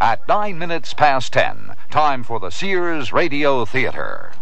[0.00, 1.76] at 9 minutes past 10.
[1.90, 4.32] Time for the Sears Radio Theater.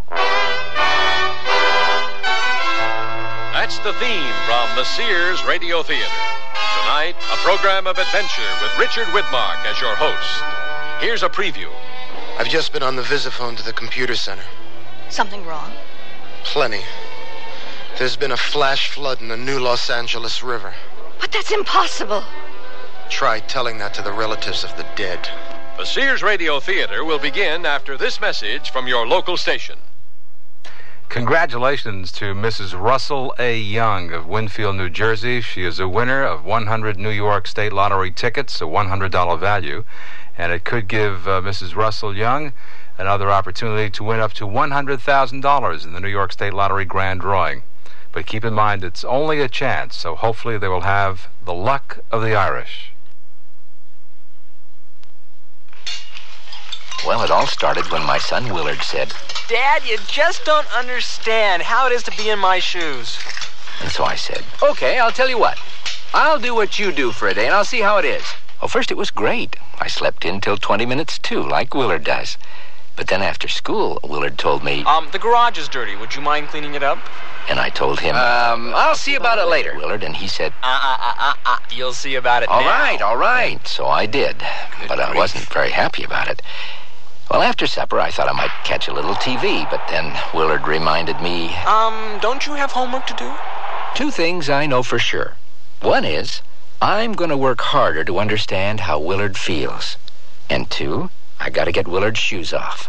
[3.52, 6.04] That's the theme from the Sears Radio Theater.
[6.82, 10.44] Tonight, a program of adventure with Richard Widmark as your host.
[11.00, 11.68] Here's a preview.
[12.38, 14.44] I've just been on the visiphone to the computer center.
[15.10, 15.72] Something wrong?
[16.44, 16.82] Plenty.
[17.98, 20.72] There's been a flash flood in the new Los Angeles River.
[21.20, 22.22] But that's impossible.
[23.10, 25.28] Try telling that to the relatives of the dead.
[25.78, 29.78] The Sears Radio Theater will begin after this message from your local station.
[31.08, 32.76] Congratulations to Mrs.
[32.76, 33.56] Russell A.
[33.56, 35.40] Young of Winfield, New Jersey.
[35.40, 39.84] She is a winner of 100 New York State Lottery tickets, a $100 value,
[40.36, 41.76] and it could give uh, Mrs.
[41.76, 42.52] Russell Young
[42.98, 47.62] another opportunity to win up to $100,000 in the New York State Lottery grand drawing.
[48.10, 52.00] But keep in mind, it's only a chance, so hopefully they will have the luck
[52.10, 52.90] of the Irish.
[57.06, 59.14] Well, it all started when my son Willard said,
[59.48, 63.18] Dad, you just don't understand how it is to be in my shoes.
[63.80, 65.58] and so I said, Okay, I'll tell you what.
[66.12, 68.24] I'll do what you do for a day, and I'll see how it is.
[68.60, 69.56] Well, first it was great.
[69.80, 72.36] I slept in till 20 minutes too, like Willard does.
[72.96, 75.96] But then after school, Willard told me, Um, the garage is dirty.
[75.96, 76.98] Would you mind cleaning it up?
[77.48, 80.66] and I told him, Um, I'll see about it later, Willard, and he said, Uh,
[80.66, 81.56] uh, uh, uh, uh.
[81.70, 82.66] You'll see about it All now.
[82.68, 83.66] right, all right.
[83.66, 84.42] So I did,
[84.88, 86.42] but I wasn't very happy about it.
[87.30, 91.20] Well, after supper, I thought I might catch a little TV, but then Willard reminded
[91.20, 93.32] me Um, don't you have homework to do?
[93.94, 95.34] two things I know for sure.
[95.82, 96.40] One is,
[96.80, 99.96] I'm going to work harder to understand how Willard feels.
[100.48, 102.88] And two, I got to get Willard's shoes off.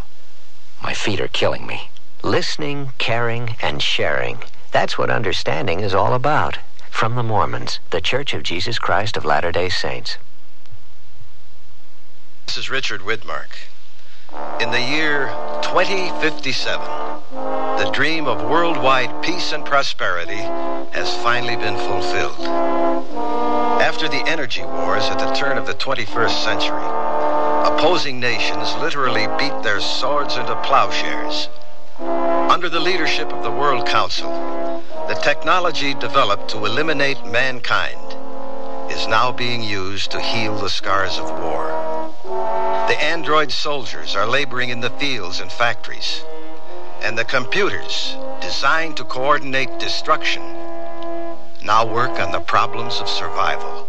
[0.84, 1.90] My feet are killing me.
[2.22, 4.40] Listening, caring, and sharing.
[4.72, 6.59] That's what understanding is all about.
[6.92, 10.18] From the Mormons, the Church of Jesus Christ of Latter day Saints.
[12.46, 13.50] This is Richard Widmark.
[14.59, 15.27] In the year
[15.63, 16.85] 2057,
[17.31, 20.44] the dream of worldwide peace and prosperity
[20.91, 22.39] has finally been fulfilled.
[23.81, 29.63] After the energy wars at the turn of the 21st century, opposing nations literally beat
[29.63, 31.50] their swords into plowshares.
[32.00, 37.97] Under the leadership of the World Council, the technology developed to eliminate mankind
[38.89, 41.67] is now being used to heal the scars of war.
[42.88, 46.23] The android soldiers are laboring in the fields and factories,
[47.01, 50.41] and the computers designed to coordinate destruction
[51.63, 53.88] now work on the problems of survival.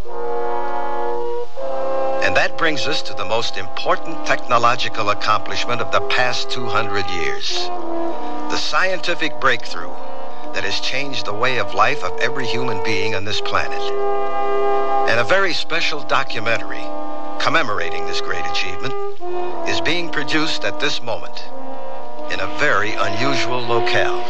[2.23, 7.69] And that brings us to the most important technological accomplishment of the past 200 years
[8.51, 9.95] the scientific breakthrough
[10.55, 13.81] that has changed the way of life of every human being on this planet.
[15.11, 16.85] And a very special documentary
[17.41, 18.95] commemorating this great achievement
[19.69, 21.43] is being produced at this moment
[22.31, 24.23] in a very unusual locale.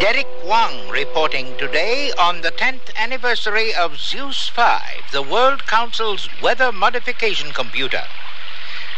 [0.00, 6.72] Derek Wang reporting today on the 10th anniversary of Zeus 5, the World Council's weather
[6.72, 8.02] modification computer.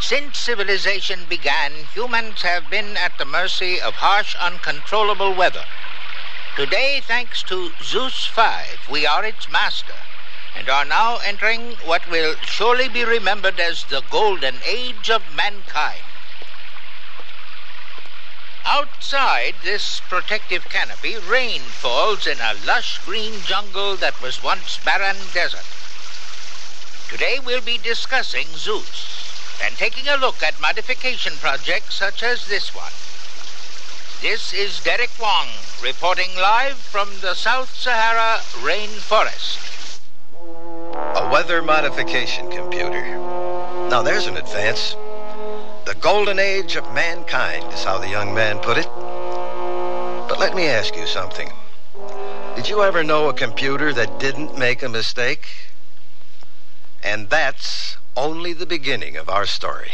[0.01, 5.65] Since civilization began, humans have been at the mercy of harsh, uncontrollable weather.
[6.59, 9.95] Today, thanks to Zeus 5, we are its master
[10.57, 16.03] and are now entering what will surely be remembered as the golden age of mankind.
[18.65, 25.15] Outside this protective canopy, rain falls in a lush green jungle that was once barren
[25.33, 25.63] desert.
[27.09, 32.75] Today we'll be discussing Zeus and taking a look at modification projects such as this
[32.75, 32.91] one.
[34.21, 35.47] This is Derek Wong
[35.81, 40.01] reporting live from the South Sahara rainforest.
[41.15, 43.01] A weather modification computer.
[43.89, 44.97] Now there's an advance.
[45.85, 48.89] The golden age of mankind is how the young man put it.
[50.29, 51.53] But let me ask you something.
[52.57, 55.47] Did you ever know a computer that didn't make a mistake?
[57.05, 59.93] And that's only the beginning of our story.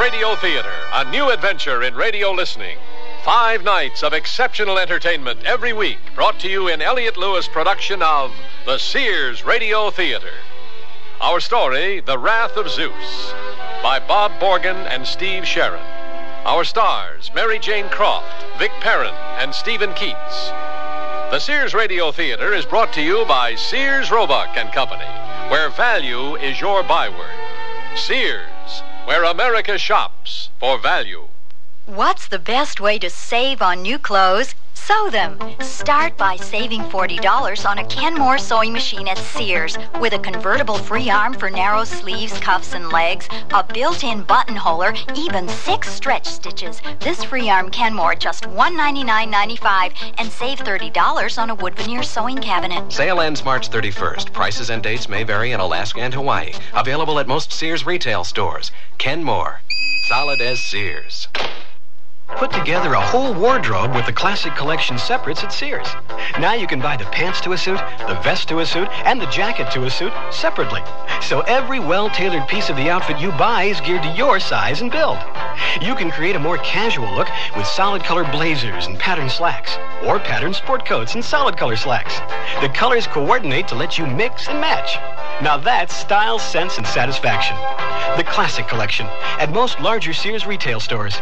[0.00, 2.78] Radio Theater, a new adventure in radio listening.
[3.22, 8.32] Five nights of exceptional entertainment every week, brought to you in Elliott Lewis production of
[8.64, 10.32] the Sears Radio Theater.
[11.20, 13.34] Our story, The Wrath of Zeus,
[13.82, 15.84] by Bob Borgen and Steve Sharon.
[16.46, 20.48] Our stars, Mary Jane Croft, Vic Perrin, and Steven Keats.
[21.30, 25.04] The Sears Radio Theater is brought to you by Sears Roebuck and Company,
[25.50, 27.36] where value is your byword.
[27.96, 28.49] Sears,
[29.06, 31.29] where America shops for value.
[31.94, 34.54] What's the best way to save on new clothes?
[34.74, 35.36] Sew them.
[35.58, 41.10] Start by saving $40 on a Kenmore sewing machine at Sears with a convertible free
[41.10, 46.80] arm for narrow sleeves, cuffs, and legs, a built-in buttonholer, even six stretch stitches.
[47.00, 52.92] This free arm Kenmore just $199.95 and save $30 on a wood veneer sewing cabinet.
[52.92, 54.32] Sale ends March 31st.
[54.32, 56.52] Prices and dates may vary in Alaska and Hawaii.
[56.72, 58.70] Available at most Sears retail stores.
[58.98, 59.62] Kenmore.
[60.08, 61.26] Solid as Sears.
[62.36, 65.88] Put together a whole wardrobe with the classic collection separates at Sears.
[66.38, 69.20] Now you can buy the pants to a suit, the vest to a suit, and
[69.20, 70.80] the jacket to a suit separately.
[71.20, 74.90] So every well-tailored piece of the outfit you buy is geared to your size and
[74.90, 75.18] build.
[75.82, 80.18] You can create a more casual look with solid color blazers and pattern slacks, or
[80.18, 82.20] pattern sport coats and solid color slacks.
[82.62, 84.96] The colors coordinate to let you mix and match.
[85.42, 87.56] Now that's style, sense, and satisfaction.
[88.16, 89.06] The Classic Collection
[89.38, 91.20] at most larger Sears retail stores.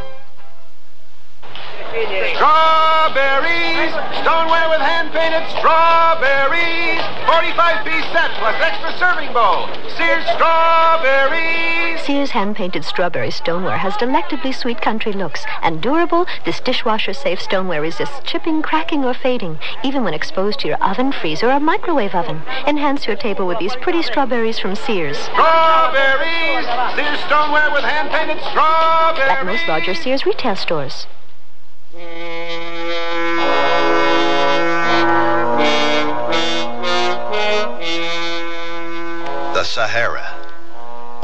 [1.88, 3.92] Strawberries!
[4.20, 7.00] Stoneware with hand-painted strawberries!
[7.24, 9.66] 45-piece set plus extra serving bowl.
[9.96, 12.02] Sears strawberries!
[12.02, 15.46] Sears hand-painted strawberry stoneware has delectably sweet country looks.
[15.62, 20.82] And durable, this dishwasher-safe stoneware resists chipping, cracking, or fading, even when exposed to your
[20.84, 22.42] oven, freezer, or microwave oven.
[22.66, 25.16] Enhance your table with these pretty strawberries from Sears.
[25.16, 26.66] Strawberries!
[26.94, 29.30] Sears stoneware with hand-painted strawberries!
[29.30, 31.06] At most larger Sears retail stores.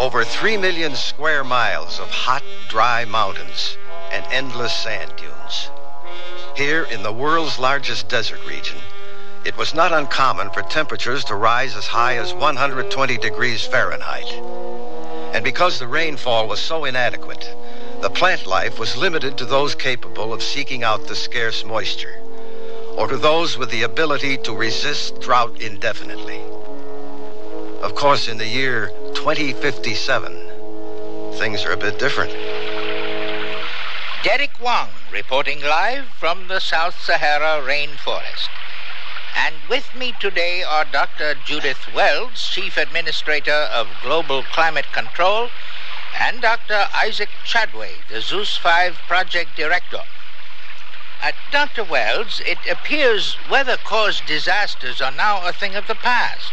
[0.04, 3.78] Over 3 million square miles of hot, dry mountains
[4.12, 5.70] and endless sand dunes.
[6.54, 8.76] Here, in the world's largest desert region,
[9.46, 14.30] it was not uncommon for temperatures to rise as high as 120 degrees Fahrenheit.
[15.34, 17.48] And because the rainfall was so inadequate,
[18.02, 22.20] the plant life was limited to those capable of seeking out the scarce moisture,
[22.98, 26.42] or to those with the ability to resist drought indefinitely.
[27.80, 30.32] Of course, in the year 2057,
[31.38, 32.32] things are a bit different.
[34.22, 38.48] Derek Wong reporting live from the South Sahara rainforest.
[39.36, 41.34] And with me today are Dr.
[41.46, 45.48] Judith Wells, Chief Administrator of Global Climate Control,
[46.20, 46.86] and Dr.
[47.02, 50.02] Isaac Chadway, the Zeus 5 Project Director.
[51.22, 51.84] Uh, Dr.
[51.84, 56.52] Wells, it appears weather caused disasters are now a thing of the past.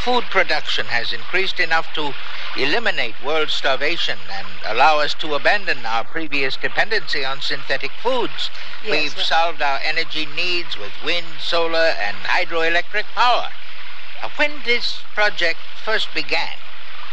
[0.00, 2.16] Food production has increased enough to
[2.54, 8.50] eliminate world starvation and allow us to abandon our previous dependency on synthetic foods.
[8.82, 13.50] Yes, We've well- solved our energy needs with wind, solar, and hydroelectric power.
[14.36, 16.56] When this project first began,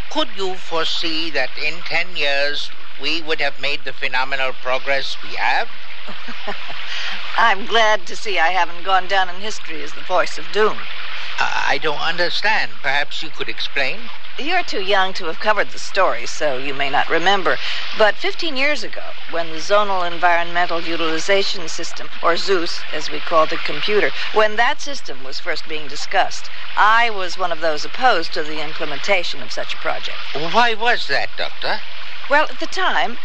[0.10, 5.34] could you foresee that in 10 years we would have made the phenomenal progress we
[5.34, 5.70] have?
[7.36, 10.88] I'm glad to see I haven't gone down in history as the voice of doom.
[11.40, 12.82] I don't understand.
[12.82, 14.10] Perhaps you could explain?
[14.40, 17.58] You're too young to have covered the story, so you may not remember.
[17.92, 23.48] But 15 years ago, when the Zonal Environmental Utilization System, or ZEUS, as we call
[23.48, 28.32] the computer, when that system was first being discussed, I was one of those opposed
[28.34, 30.30] to the implementation of such a project.
[30.34, 31.82] Why was that, Doctor?
[32.30, 33.18] Well, at the time,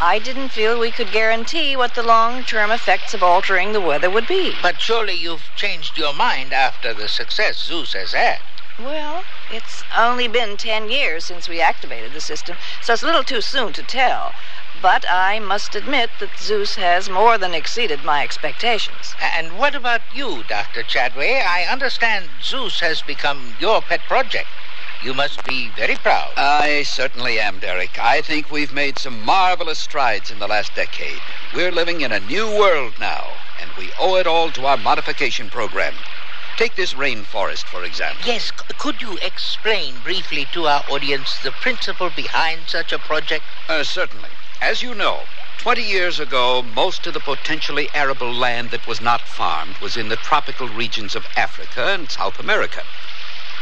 [0.00, 4.26] I didn't feel we could guarantee what the long-term effects of altering the weather would
[4.26, 4.58] be.
[4.60, 8.40] But surely you've changed your mind after the success Zeus has had.
[8.76, 13.22] Well, it's only been 10 years since we activated the system, so it's a little
[13.22, 14.34] too soon to tell.
[14.74, 19.14] But I must admit that Zeus has more than exceeded my expectations.
[19.20, 20.82] And what about you, Dr.
[20.82, 21.40] Chadway?
[21.46, 24.48] I understand Zeus has become your pet project.
[25.04, 26.32] You must be very proud.
[26.38, 27.98] I certainly am, Derek.
[27.98, 31.20] I think we've made some marvelous strides in the last decade.
[31.52, 33.22] We're living in a new world now,
[33.60, 35.92] and we owe it all to our modification program.
[36.56, 38.24] Take this rainforest, for example.
[38.26, 43.44] Yes, c- could you explain briefly to our audience the principle behind such a project?
[43.68, 44.30] Uh, certainly.
[44.62, 45.24] As you know,
[45.58, 50.08] 20 years ago, most of the potentially arable land that was not farmed was in
[50.08, 52.82] the tropical regions of Africa and South America.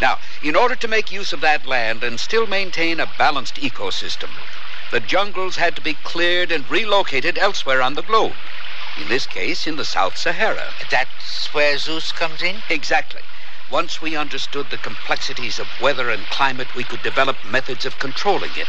[0.00, 4.38] Now, in order to make use of that land and still maintain a balanced ecosystem,
[4.88, 8.38] the jungles had to be cleared and relocated elsewhere on the globe.
[8.96, 10.74] In this case, in the South Sahara.
[10.88, 12.62] That's where Zeus comes in?
[12.68, 13.22] Exactly.
[13.72, 18.50] Once we understood the complexities of weather and climate, we could develop methods of controlling
[18.54, 18.68] it.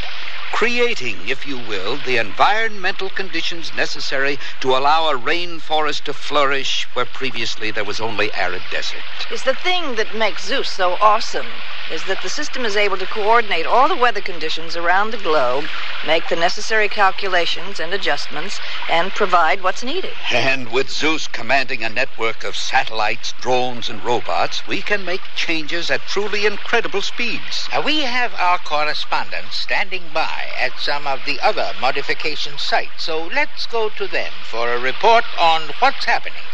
[0.53, 7.05] Creating, if you will, the environmental conditions necessary to allow a rainforest to flourish where
[7.05, 9.03] previously there was only arid desert.
[9.29, 11.51] It's the thing that makes Zeus so awesome
[11.89, 15.65] is that the system is able to coordinate all the weather conditions around the globe,
[16.05, 20.13] make the necessary calculations and adjustments, and provide what's needed.
[20.31, 25.89] And with Zeus commanding a network of satellites, drones, and robots, we can make changes
[25.89, 27.69] at truly incredible speeds.
[27.71, 33.23] Now, we have our correspondents standing by at some of the other modification sites, so
[33.33, 36.45] let's go to them for a report on what's happening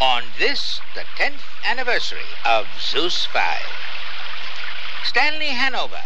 [0.00, 3.58] on this, the 10th anniversary of Zeus 5.
[5.04, 6.02] Stanley Hanover,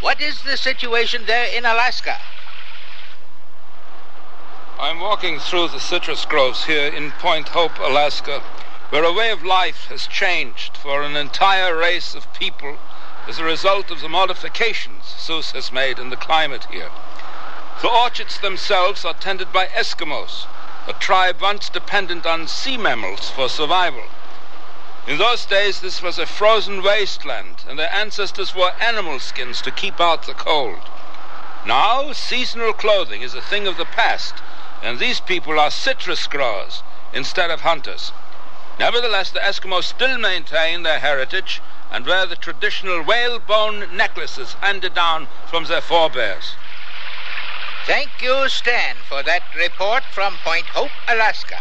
[0.00, 2.18] what is the situation there in Alaska?
[4.78, 8.42] I'm walking through the citrus groves here in Point Hope, Alaska,
[8.90, 12.78] where a way of life has changed for an entire race of people
[13.26, 16.90] as a result of the modifications Zeus has made in the climate here.
[17.82, 20.46] The orchards themselves are tended by Eskimos,
[20.86, 24.04] a tribe once dependent on sea mammals for survival.
[25.06, 29.70] In those days, this was a frozen wasteland, and their ancestors wore animal skins to
[29.70, 30.80] keep out the cold.
[31.66, 34.34] Now, seasonal clothing is a thing of the past,
[34.82, 38.12] and these people are citrus growers instead of hunters.
[38.78, 45.26] Nevertheless, the Eskimos still maintain their heritage and wear the traditional whalebone necklaces handed down
[45.46, 46.54] from their forebears.
[47.86, 51.58] Thank you, Stan, for that report from Point Hope, Alaska.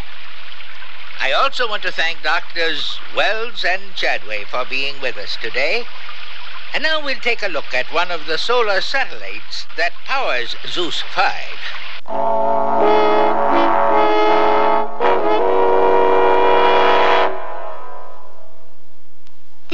[1.19, 5.85] I also want to thank Doctors Wells and Chadway for being with us today.
[6.73, 11.01] And now we'll take a look at one of the solar satellites that powers Zeus
[11.01, 11.33] 5.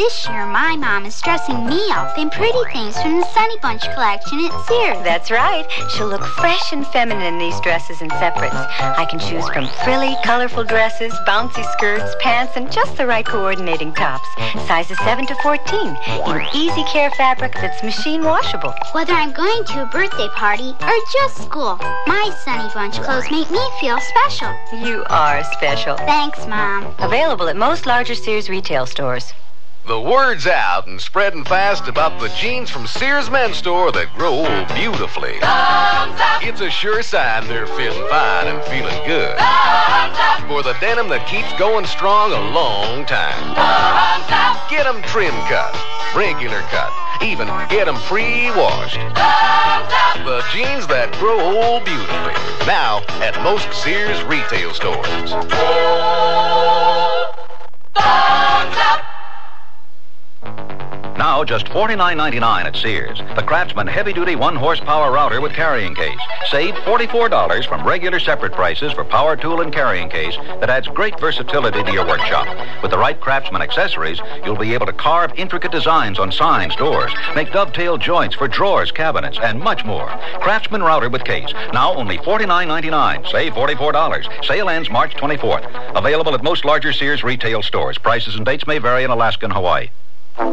[0.03, 3.83] This year, my mom is dressing me up in pretty things from the Sunny Bunch
[3.93, 5.01] collection at Sears.
[5.01, 5.65] That's right.
[5.95, 8.53] She'll look fresh and feminine in these dresses and separates.
[8.53, 13.93] I can choose from frilly, colorful dresses, bouncy skirts, pants, and just the right coordinating
[13.93, 14.27] tops.
[14.67, 18.74] Sizes 7 to 14 in easy care fabric that's machine washable.
[18.91, 23.50] Whether I'm going to a birthday party or just school, my Sunny Bunch clothes make
[23.50, 24.53] me feel special.
[24.83, 25.95] You are special.
[25.95, 26.93] Thanks, Mom.
[27.00, 29.33] Available at most larger Sears retail stores.
[29.85, 34.31] The word's out and spreading fast about the jeans from Sears Men's Store that grow
[34.31, 35.35] old beautifully.
[36.39, 39.35] It's a sure sign they're feeling fine and feeling good.
[40.47, 43.35] For the denim that keeps going strong a long time.
[44.71, 45.75] Get them trim cut,
[46.15, 48.95] regular cut, even get them pre-washed.
[50.23, 52.39] The jeans that grow old beautifully.
[52.63, 55.35] Now at most Sears retail stores.
[61.17, 63.19] Now just $49.99 at Sears.
[63.35, 66.19] The Craftsman heavy duty one horsepower router with carrying case.
[66.50, 71.17] Save $44 from regular separate prices for power tool and carrying case that adds great
[71.19, 72.47] versatility to your workshop.
[72.81, 77.13] With the right Craftsman accessories, you'll be able to carve intricate designs on signs, doors,
[77.35, 80.07] make dovetail joints for drawers, cabinets, and much more.
[80.41, 81.53] Craftsman router with case.
[81.73, 83.31] Now only $49.99.
[83.31, 84.45] Save $44.
[84.45, 85.95] Sale ends March 24th.
[85.95, 87.97] Available at most larger Sears retail stores.
[87.97, 89.89] Prices and dates may vary in Alaska and Hawaii.
[90.35, 90.49] Okay,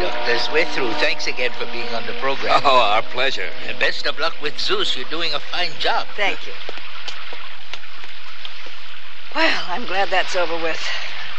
[0.00, 0.90] doctors, we're through.
[0.94, 2.62] Thanks again for being on the program.
[2.64, 3.48] Oh, our pleasure.
[3.68, 4.96] And best of luck with Zeus.
[4.96, 6.08] You're doing a fine job.
[6.16, 6.52] Thank you.
[9.36, 10.80] Well, I'm glad that's over with.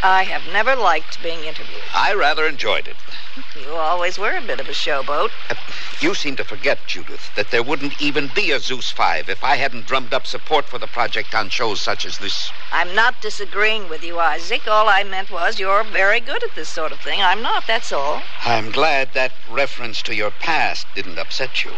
[0.03, 1.83] I have never liked being interviewed.
[1.93, 2.95] I rather enjoyed it.
[3.63, 5.29] You always were a bit of a showboat.
[5.49, 5.55] Uh,
[5.99, 9.57] you seem to forget, Judith, that there wouldn't even be a Zeus 5 if I
[9.57, 12.51] hadn't drummed up support for the project on shows such as this.
[12.71, 14.67] I'm not disagreeing with you, Isaac.
[14.67, 17.21] All I meant was you're very good at this sort of thing.
[17.21, 18.23] I'm not, that's all.
[18.43, 21.71] I'm glad that reference to your past didn't upset you.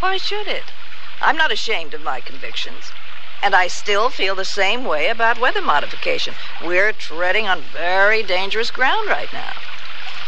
[0.00, 0.72] Why should it?
[1.20, 2.92] I'm not ashamed of my convictions.
[3.42, 6.34] And I still feel the same way about weather modification.
[6.64, 9.52] We're treading on very dangerous ground right now.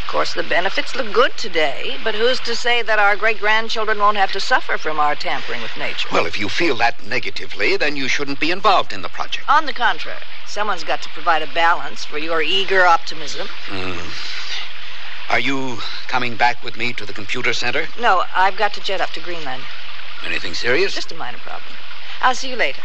[0.02, 3.98] Of course, the benefits look good today, but who's to say that our great grandchildren
[3.98, 6.08] won't have to suffer from our tampering with nature?
[6.12, 9.48] Well, if you feel that negatively, then you shouldn't be involved in the project.
[9.48, 13.46] On the contrary, someone's got to provide a balance for your eager optimism.
[13.66, 15.32] Hmm.
[15.32, 15.78] Are you
[16.08, 17.86] coming back with me to the computer center?
[18.00, 19.62] No, I've got to jet up to Greenland.
[20.24, 20.94] Anything serious?
[20.94, 21.74] Just a minor problem.
[22.20, 22.82] I'll see you later.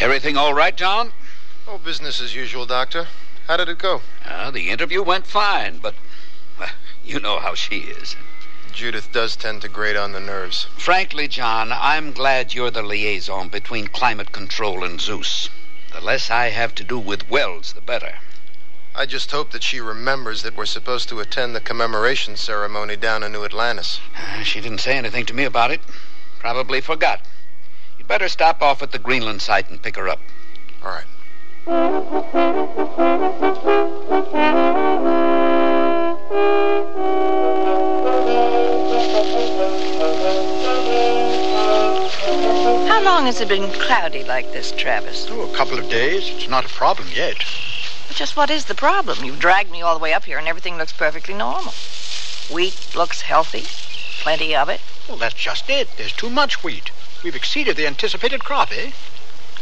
[0.00, 1.12] Everything all right, John?
[1.66, 3.08] Oh, business as usual, Doctor.
[3.46, 4.00] How did it go?
[4.24, 5.94] Uh, the interview went fine, but
[6.58, 6.70] well,
[7.04, 8.16] you know how she is.
[8.72, 10.68] Judith does tend to grate on the nerves.
[10.78, 15.50] Frankly, John, I'm glad you're the liaison between climate control and Zeus.
[15.92, 18.20] The less I have to do with Wells, the better.
[18.94, 23.22] I just hope that she remembers that we're supposed to attend the commemoration ceremony down
[23.22, 24.00] in New Atlantis.
[24.16, 25.80] Uh, she didn't say anything to me about it.
[26.38, 27.20] Probably forgot.
[27.96, 30.20] You'd better stop off at the Greenland site and pick her up.
[30.82, 31.04] All right.
[42.88, 45.26] How long has it been cloudy like this, Travis?
[45.30, 46.28] Oh, a couple of days.
[46.30, 47.36] It's not a problem yet.
[48.08, 49.22] But just what is the problem?
[49.22, 51.74] You've dragged me all the way up here and everything looks perfectly normal.
[52.50, 53.66] Wheat looks healthy,
[54.22, 54.80] plenty of it.
[55.06, 55.96] Well, that's just it.
[55.96, 56.90] There's too much wheat.
[57.22, 58.92] We've exceeded the anticipated crop, eh?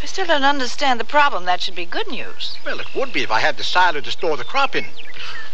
[0.03, 1.45] I still don't understand the problem.
[1.45, 2.57] That should be good news.
[2.65, 4.87] Well, it would be if I had the silo to store the crop in.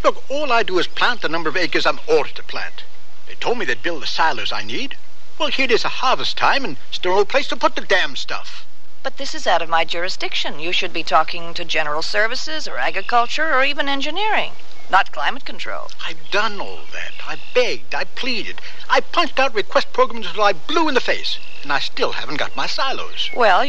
[0.04, 2.84] Look, all I do is plant the number of acres I'm ordered to plant.
[3.26, 4.98] They told me they'd build the silos I need.
[5.38, 8.16] Well, here it is a harvest time and still no place to put the damn
[8.16, 8.66] stuff.
[9.02, 10.60] But this is out of my jurisdiction.
[10.60, 14.52] You should be talking to general services or agriculture or even engineering,
[14.88, 15.90] not climate control.
[16.06, 17.12] I've done all that.
[17.26, 17.96] I begged.
[17.96, 18.60] I pleaded.
[18.88, 21.40] I punched out request programs until I blew in the face.
[21.64, 23.28] And I still haven't got my silos.
[23.34, 23.66] Well,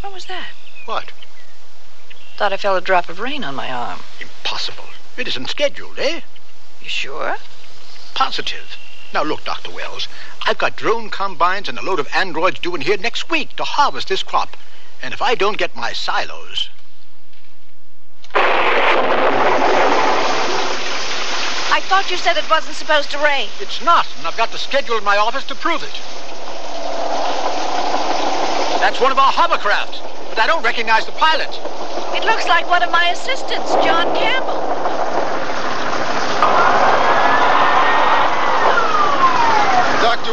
[0.00, 0.50] what was that?
[0.84, 1.10] What?
[2.36, 4.00] Thought I felt a drop of rain on my arm.
[4.20, 4.90] Impossible.
[5.16, 6.20] It isn't scheduled, eh?
[6.80, 7.38] You sure?
[8.14, 8.76] Positive.
[9.16, 9.70] Now, look, Dr.
[9.70, 10.08] Wells,
[10.44, 13.64] I've got drone combines and a load of androids due in here next week to
[13.64, 14.58] harvest this crop.
[15.02, 16.68] And if I don't get my silos.
[18.34, 18.40] I
[21.88, 23.48] thought you said it wasn't supposed to rain.
[23.58, 25.98] It's not, and I've got the schedule in my office to prove it.
[28.80, 31.58] That's one of our hovercraft, but I don't recognize the pilot.
[32.14, 34.75] It looks like one of my assistants, John Campbell.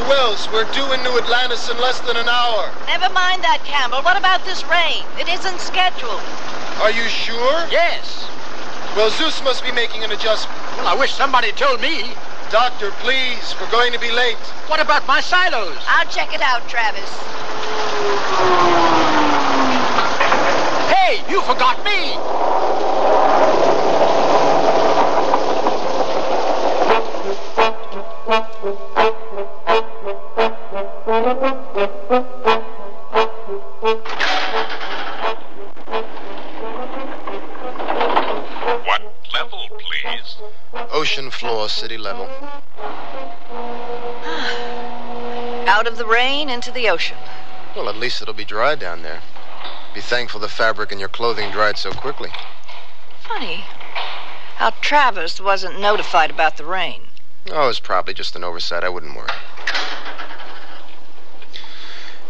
[0.03, 0.09] Dr.
[0.09, 2.69] Wells, we're due in New Atlantis in less than an hour.
[2.87, 4.01] Never mind that, Campbell.
[4.01, 5.03] What about this rain?
[5.17, 6.19] It isn't scheduled.
[6.81, 7.67] Are you sure?
[7.71, 8.27] Yes.
[8.97, 10.59] Well, Zeus must be making an adjustment.
[10.77, 12.11] Well, I wish somebody told me.
[12.51, 14.35] Doctor, please, we're going to be late.
[14.67, 15.77] What about my silos?
[15.87, 17.09] I'll check it out, Travis.
[20.91, 22.19] Hey, you forgot me.
[31.23, 31.39] What
[39.31, 40.35] level, please?
[40.91, 42.25] Ocean floor, city level.
[45.65, 47.15] Out of the rain into the ocean.
[47.73, 49.21] Well, at least it'll be dry down there.
[49.93, 52.31] Be thankful the fabric in your clothing dried so quickly.
[53.21, 53.63] Funny
[54.57, 57.03] how Travis wasn't notified about the rain.
[57.49, 58.83] Oh, it's probably just an oversight.
[58.83, 59.29] I wouldn't worry.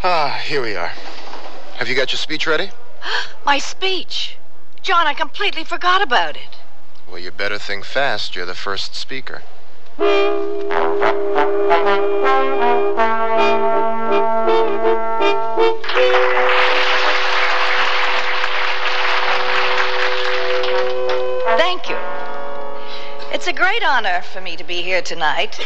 [0.06, 0.92] Ah, here we are.
[1.78, 2.72] Have you got your speech ready?
[3.46, 4.36] My speech.
[4.82, 6.58] John, I completely forgot about it.
[7.08, 8.36] Well, you better think fast.
[8.36, 9.44] You're the first speaker.
[23.34, 25.60] It's a great honor for me to be here tonight,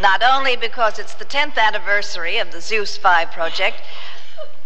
[0.00, 3.80] not only because it's the 10th anniversary of the Zeus 5 project,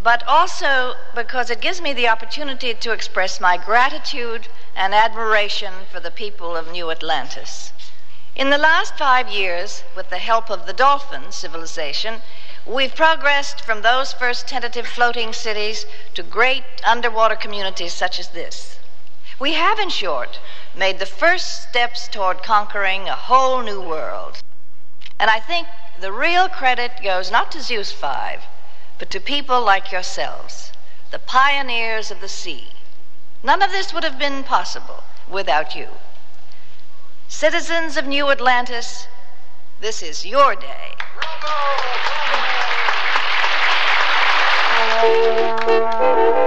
[0.03, 6.01] but also because it gives me the opportunity to express my gratitude and admiration for
[6.01, 7.75] the people of New Atlantis.
[8.35, 12.23] In the last five years, with the help of the dolphin civilization,
[12.65, 18.79] we've progressed from those first tentative floating cities to great underwater communities such as this.
[19.39, 20.39] We have, in short,
[20.75, 24.39] made the first steps toward conquering a whole new world.
[25.19, 25.69] And I think
[26.01, 28.43] the real credit goes not to Zeus 5,
[28.99, 30.73] but to people like yourselves,
[31.11, 32.69] the pioneers of the sea.
[33.43, 35.89] None of this would have been possible without you.
[37.29, 39.07] Citizens of New Atlantis,
[39.81, 40.95] this is your day.
[45.03, 46.40] Well,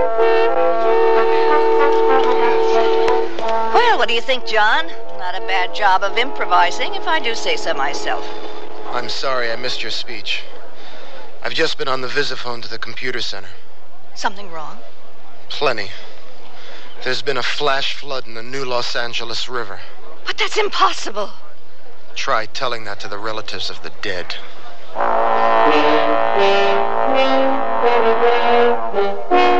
[4.04, 4.88] what do you think, John?
[5.18, 8.28] Not a bad job of improvising, if I do say so myself.
[8.88, 10.44] I'm sorry I missed your speech.
[11.42, 13.48] I've just been on the visiphone to the computer center.
[14.14, 14.80] Something wrong?
[15.48, 15.90] Plenty.
[17.06, 19.80] There's been a flash flood in the new Los Angeles River.
[20.26, 21.32] But that's impossible.
[22.14, 24.36] Try telling that to the relatives of the dead.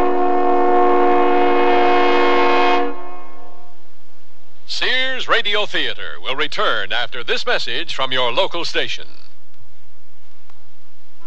[5.41, 9.07] Radio Theater will return after this message from your local station.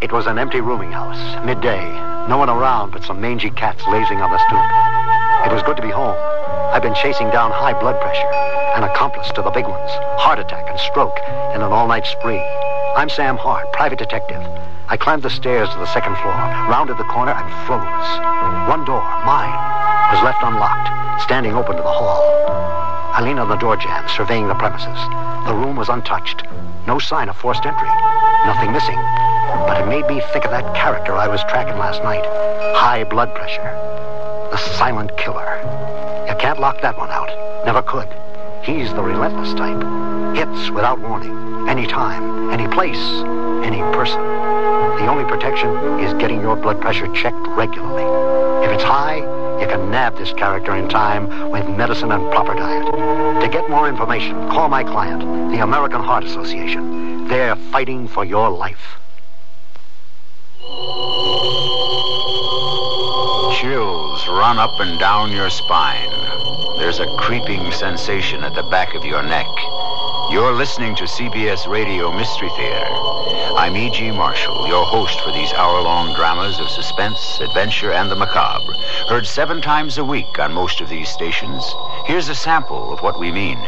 [0.00, 1.83] It was an empty rooming house, midday.
[2.29, 5.50] No one around but some mangy cats lazing on the stoop.
[5.50, 6.14] It was good to be home.
[6.70, 8.31] I've been chasing down high blood pressure,
[8.79, 9.90] an accomplice to the big ones,
[10.22, 11.18] heart attack and stroke,
[11.50, 12.38] in an all-night spree.
[12.94, 14.46] I'm Sam Hart, private detective.
[14.87, 16.38] I climbed the stairs to the second floor,
[16.70, 18.70] rounded the corner, and froze.
[18.70, 19.59] One door, mine,
[20.14, 20.87] was left unlocked,
[21.24, 22.84] standing open to the hall.
[23.14, 24.98] I leaned on the door jamb, surveying the premises.
[25.46, 26.42] The room was untouched.
[26.88, 27.87] No sign of forced entry.
[28.44, 28.98] Nothing missing.
[29.70, 32.24] But it made me think of that character I was tracking last night.
[32.74, 33.62] High blood pressure.
[34.50, 35.61] The silent killer.
[36.29, 37.31] You can't lock that one out.
[37.64, 38.09] Never could.
[38.64, 39.79] He's the relentless type.
[40.35, 41.68] Hits without warning.
[41.68, 43.22] Any time, any place,
[43.62, 44.20] any person.
[44.20, 48.03] The only protection is getting your blood pressure checked regularly.
[48.66, 49.20] If it's high,
[49.64, 52.85] you can nab this character in time with medicine and proper diet.
[53.42, 55.22] To get more information, call my client,
[55.53, 57.27] the American Heart Association.
[57.29, 58.98] They're fighting for your life.
[63.59, 66.11] Chills run up and down your spine.
[66.79, 69.48] There's a creeping sensation at the back of your neck.
[70.35, 72.90] You're listening to CBS Radio Mystery Theater.
[73.55, 74.11] I'm E.G.
[74.11, 78.75] Marshall, your host for these hour-long dramas of suspense, adventure, and the macabre.
[79.09, 81.73] Heard seven times a week on most of these stations.
[82.07, 83.59] Here's a sample of what we mean.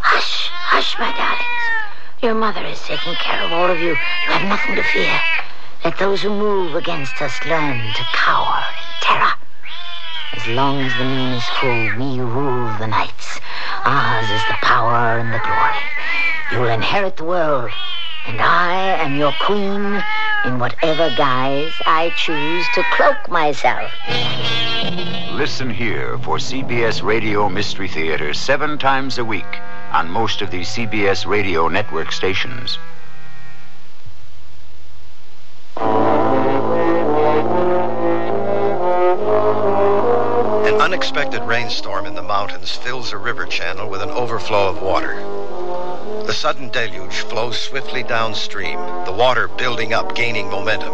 [0.00, 2.22] Hush, hush, my darlings.
[2.22, 3.92] Your mother is taking care of all of you.
[3.92, 5.18] You have nothing to fear.
[5.82, 9.32] Let those who move against us learn to cower in terror.
[10.34, 13.40] As long as the moon is full, we rule the nights.
[13.84, 15.74] Ours is the power and the glory.
[16.52, 17.70] You will inherit the world,
[18.26, 20.04] and I am your queen
[20.44, 23.92] in whatever guise I choose to cloak myself.
[25.32, 29.58] Listen here for CBS Radio Mystery Theater seven times a week
[29.90, 32.78] on most of the CBS Radio network stations.
[40.92, 45.14] Unexpected rainstorm in the mountains fills a river channel with an overflow of water.
[46.26, 50.92] The sudden deluge flows swiftly downstream, the water building up, gaining momentum,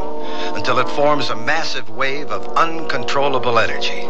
[0.55, 4.07] until it forms a massive wave of uncontrollable energy.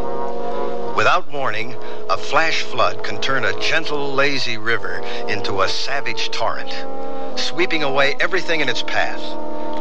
[0.95, 1.75] Without warning,
[2.11, 6.71] a flash flood can turn a gentle, lazy river into a savage torrent,
[7.41, 9.23] sweeping away everything in its path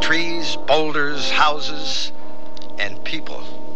[0.00, 2.12] trees, boulders, houses,
[2.78, 3.67] and people.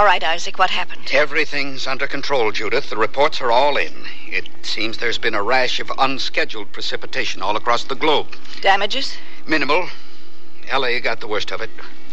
[0.00, 1.10] All right, Isaac, what happened?
[1.12, 2.88] Everything's under control, Judith.
[2.88, 4.06] The reports are all in.
[4.28, 8.28] It seems there's been a rash of unscheduled precipitation all across the globe.
[8.62, 9.18] Damages?
[9.46, 9.90] Minimal.
[10.72, 11.68] LA got the worst of it.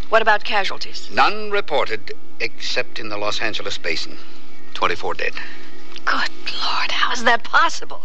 [0.10, 1.08] What about casualties?
[1.10, 4.18] None reported except in the Los Angeles basin.
[4.74, 5.36] 24 dead.
[6.04, 6.30] Good
[6.62, 8.02] Lord, how is that possible?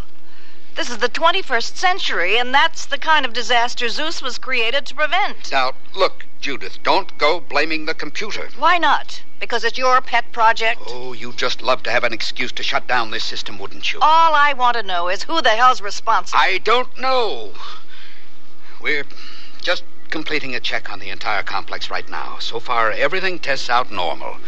[0.77, 4.95] This is the 21st century, and that's the kind of disaster Zeus was created to
[4.95, 5.51] prevent.
[5.51, 8.49] Now, look, Judith, don't go blaming the computer.
[8.59, 9.23] Why not?
[9.39, 10.83] Because it's your pet project?
[10.89, 14.01] Oh, you'd just love to have an excuse to shut down this system, wouldn't you?
[14.03, 16.41] All I want to know is who the hell's responsible.
[16.43, 17.53] I don't know.
[18.81, 19.07] We're
[19.61, 22.39] just completing a check on the entire complex right now.
[22.41, 24.39] So far, everything tests out normal.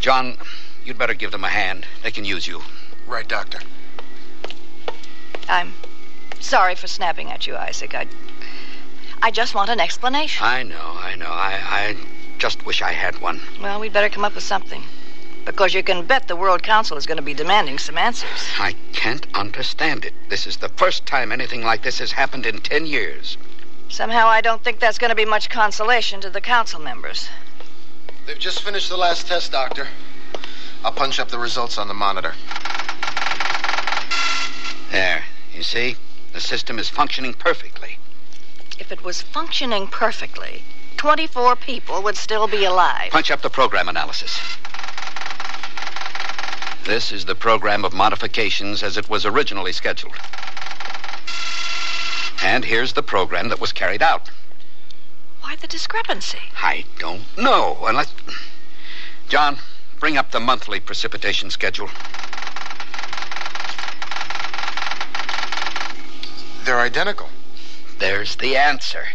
[0.00, 0.38] John,
[0.86, 1.86] you'd better give them a hand.
[2.02, 2.62] They can use you.
[3.06, 3.58] Right, Doctor.
[5.50, 5.74] I'm
[6.40, 7.94] sorry for snapping at you, Isaac.
[7.94, 8.06] I,
[9.26, 10.46] I just want an explanation.
[10.46, 11.26] I know, I know.
[11.26, 11.96] I, I
[12.38, 13.40] just wish I had one.
[13.60, 14.84] Well, we'd better come up with something.
[15.44, 18.46] Because you can bet the World Council is going to be demanding some answers.
[18.56, 20.12] I can't understand it.
[20.28, 23.36] This is the first time anything like this has happened in ten years.
[23.88, 27.28] Somehow I don't think that's going to be much consolation to the council members.
[28.26, 29.88] They've just finished the last test, Doctor.
[30.84, 32.34] I'll punch up the results on the monitor.
[34.92, 35.96] There, you see?
[36.32, 37.95] The system is functioning perfectly.
[38.78, 40.62] If it was functioning perfectly,
[40.96, 43.10] 24 people would still be alive.
[43.10, 44.38] Punch up the program analysis.
[46.84, 50.14] This is the program of modifications as it was originally scheduled.
[52.42, 54.30] And here's the program that was carried out.
[55.40, 56.38] Why the discrepancy?
[56.62, 58.12] I don't know, unless.
[59.28, 59.58] John,
[59.98, 61.90] bring up the monthly precipitation schedule.
[66.64, 67.28] They're identical.
[67.98, 69.08] There's the answer.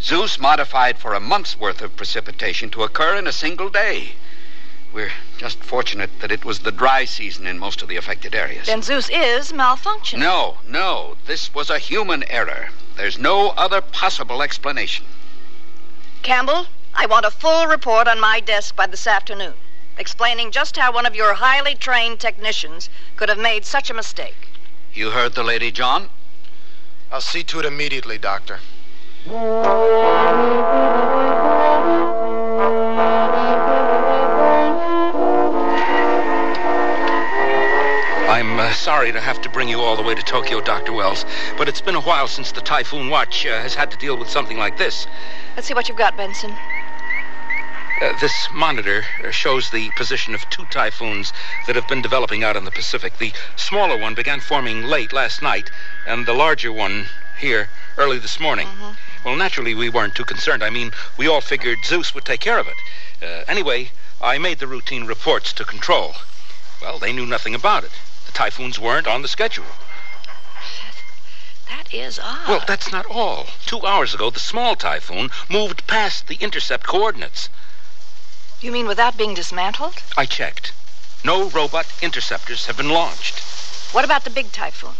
[0.00, 4.12] Zeus modified for a month's worth of precipitation to occur in a single day.
[4.92, 8.66] We're just fortunate that it was the dry season in most of the affected areas.
[8.66, 10.18] Then Zeus is malfunctioning.
[10.18, 11.16] No, no.
[11.26, 12.68] This was a human error.
[12.96, 15.06] There's no other possible explanation.
[16.22, 19.54] Campbell, I want a full report on my desk by this afternoon.
[19.98, 24.48] explaining just how one of your highly trained technicians could have made such a mistake.
[24.92, 26.10] You heard the lady, John?
[27.10, 28.58] I'll see to it immediately, Doctor.
[38.28, 40.92] I'm uh, sorry to have to bring you all the way to Tokyo, Dr.
[40.92, 41.24] Wells,
[41.56, 44.28] but it's been a while since the Typhoon Watch uh, has had to deal with
[44.28, 45.06] something like this.
[45.54, 46.54] Let's see what you've got, Benson.
[47.98, 51.32] Uh, this monitor uh, shows the position of two typhoons
[51.66, 53.16] that have been developing out in the Pacific.
[53.16, 55.70] The smaller one began forming late last night,
[56.06, 57.06] and the larger one
[57.38, 58.68] here early this morning.
[59.24, 60.62] Well, naturally, we weren't too concerned.
[60.62, 62.76] I mean, we all figured Zeus would take care of it.
[63.22, 66.16] Uh, anyway, I made the routine reports to control.
[66.82, 67.92] Well, they knew nothing about it.
[68.26, 69.64] The typhoons weren't on the schedule.
[71.68, 72.46] That is odd.
[72.46, 73.46] Well, that's not all.
[73.64, 77.48] Two hours ago, the small typhoon moved past the intercept coordinates.
[78.60, 80.02] You mean without being dismantled?
[80.16, 80.72] I checked.
[81.22, 83.40] No robot interceptors have been launched.
[83.92, 84.94] What about the big typhoon?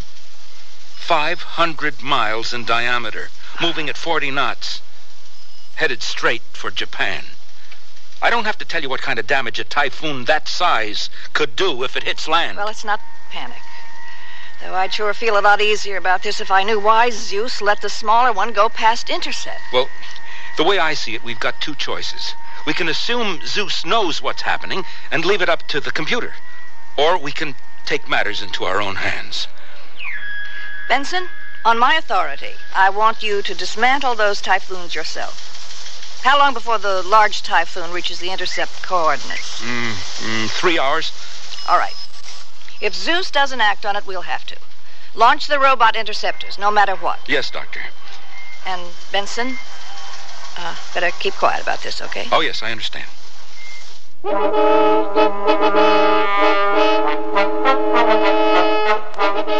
[0.96, 4.80] 500 miles in diameter, moving at 40 knots,
[5.76, 7.26] headed straight for Japan.
[8.20, 11.56] I don't have to tell you what kind of damage a typhoon that size could
[11.56, 12.58] do if it hits land.
[12.58, 13.62] Well, let's not panic.
[14.60, 17.80] Though I'd sure feel a lot easier about this if I knew why Zeus let
[17.80, 19.60] the smaller one go past intercept.
[19.72, 19.88] Well,
[20.56, 22.34] the way I see it, we've got two choices.
[22.66, 26.34] We can assume Zeus knows what's happening and leave it up to the computer.
[26.98, 29.46] Or we can take matters into our own hands.
[30.88, 31.28] Benson,
[31.64, 36.20] on my authority, I want you to dismantle those typhoons yourself.
[36.24, 39.62] How long before the large typhoon reaches the intercept coordinates?
[39.62, 41.12] Mm, mm, three hours.
[41.68, 41.94] All right.
[42.80, 44.56] If Zeus doesn't act on it, we'll have to.
[45.14, 47.20] Launch the robot interceptors, no matter what.
[47.28, 47.80] Yes, Doctor.
[48.66, 49.58] And Benson,
[50.58, 52.26] uh, better keep quiet about this, okay?
[52.32, 53.06] Oh, yes, I understand.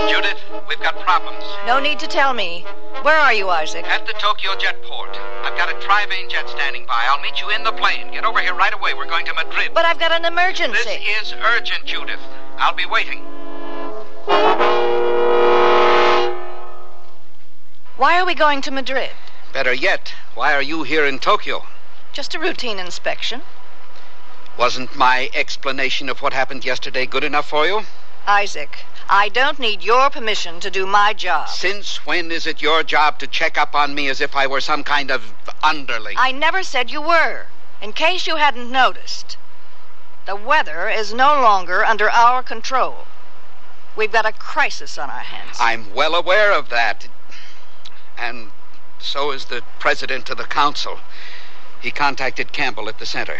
[0.08, 1.44] Judith, we've got problems.
[1.66, 2.64] No need to tell me.
[3.02, 3.84] Where are you, Isaac?
[3.86, 5.16] At the Tokyo Jetport.
[5.44, 7.06] I've got a Trivane jet standing by.
[7.08, 8.10] I'll meet you in the plane.
[8.10, 8.94] Get over here right away.
[8.94, 9.70] We're going to Madrid.
[9.74, 10.82] But I've got an emergency.
[10.82, 12.20] This is urgent, Judith.
[12.58, 13.22] I'll be waiting.
[17.96, 19.12] Why are we going to Madrid?
[19.56, 21.64] Better yet, why are you here in Tokyo?
[22.12, 23.40] Just a routine inspection.
[24.58, 27.86] Wasn't my explanation of what happened yesterday good enough for you?
[28.26, 31.48] Isaac, I don't need your permission to do my job.
[31.48, 34.60] Since when is it your job to check up on me as if I were
[34.60, 36.16] some kind of underling?
[36.18, 37.46] I never said you were.
[37.80, 39.38] In case you hadn't noticed,
[40.26, 43.06] the weather is no longer under our control.
[43.96, 45.56] We've got a crisis on our hands.
[45.58, 47.08] I'm well aware of that.
[48.18, 48.50] And
[48.98, 50.98] so is the president of the council.
[51.80, 53.38] He contacted Campbell at the center.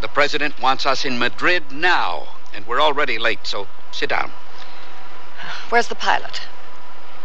[0.00, 4.30] The president wants us in Madrid now, and we're already late, so sit down.
[5.70, 6.40] Where's the pilot?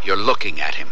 [0.03, 0.89] You're looking at him.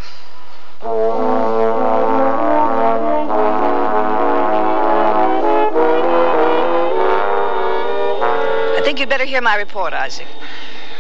[8.74, 10.28] I think you'd better hear my report, Isaac.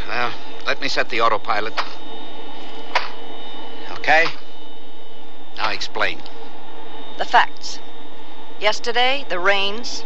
[0.07, 0.31] Well,
[0.67, 1.73] let me set the autopilot.
[3.93, 4.25] Okay?
[5.61, 6.19] Now explain.
[7.19, 7.77] The facts.
[8.59, 10.03] Yesterday, the rains.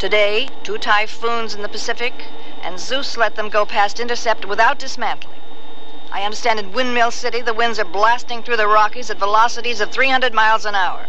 [0.00, 2.12] Today, two typhoons in the Pacific,
[2.60, 5.38] and Zeus let them go past intercept without dismantling.
[6.10, 9.92] I understand in Windmill City the winds are blasting through the Rockies at velocities of
[9.92, 11.06] 300 miles an hour.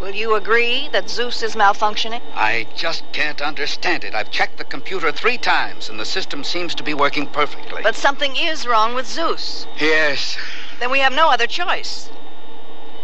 [0.00, 2.22] Will you agree that Zeus is malfunctioning?
[2.34, 4.14] I just can't understand it.
[4.14, 7.82] I've checked the computer three times, and the system seems to be working perfectly.
[7.82, 9.66] But something is wrong with Zeus.
[9.78, 10.38] Yes.
[10.80, 12.08] Then we have no other choice.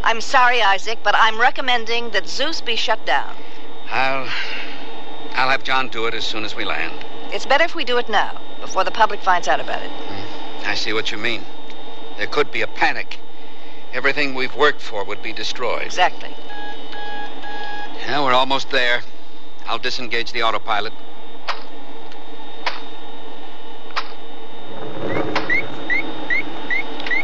[0.03, 3.35] I'm sorry, Isaac, but I'm recommending that Zeus be shut down.
[3.91, 4.29] I'll.
[5.35, 7.05] I'll have John do it as soon as we land.
[7.33, 9.91] It's better if we do it now, before the public finds out about it.
[9.91, 10.69] Hmm.
[10.69, 11.45] I see what you mean.
[12.17, 13.19] There could be a panic.
[13.93, 15.83] Everything we've worked for would be destroyed.
[15.83, 16.35] Exactly.
[18.01, 19.03] Yeah, we're almost there.
[19.67, 20.93] I'll disengage the autopilot.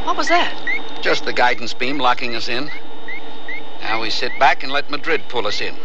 [0.05, 0.74] What was that?
[1.05, 2.71] Just the guidance beam locking us in.
[3.83, 5.77] Now we sit back and let Madrid pull us in.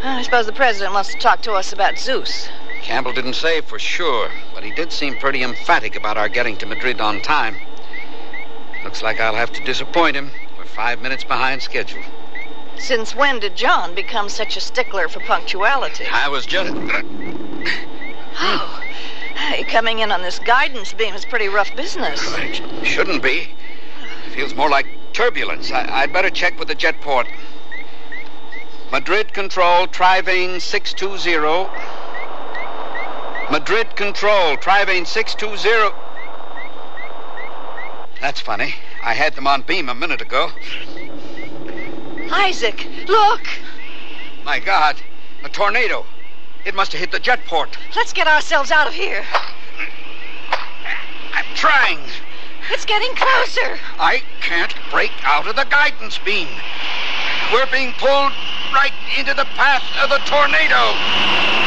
[0.00, 2.48] Well, I suppose the president wants to talk to us about Zeus.
[2.82, 6.66] Campbell didn't say for sure, but he did seem pretty emphatic about our getting to
[6.66, 7.56] Madrid on time.
[8.84, 10.30] Looks like I'll have to disappoint him.
[10.56, 12.04] We're five minutes behind schedule.
[12.78, 16.06] Since when did John become such a stickler for punctuality?
[16.06, 16.72] I was just.
[18.34, 18.80] Oh,
[19.34, 22.22] hey, coming in on this guidance beam is pretty rough business.
[22.38, 23.48] It Shouldn't be.
[24.34, 25.70] Feels more like turbulence.
[25.70, 27.26] I- I'd better check with the jet port.
[28.90, 31.68] Madrid control, Trivane 620.
[33.50, 35.94] Madrid Control, Trivane 620.
[38.18, 38.76] That's funny.
[39.04, 40.50] I had them on beam a minute ago.
[42.30, 43.42] Isaac, look!
[44.44, 44.96] My God,
[45.44, 46.06] a tornado.
[46.64, 47.76] It must have hit the jet port.
[47.94, 49.22] Let's get ourselves out of here.
[51.34, 51.98] I'm trying.
[52.72, 53.78] It's getting closer.
[54.00, 56.48] I can't break out of the guidance beam.
[57.52, 58.32] We're being pulled
[58.72, 61.61] right into the path of the tornado.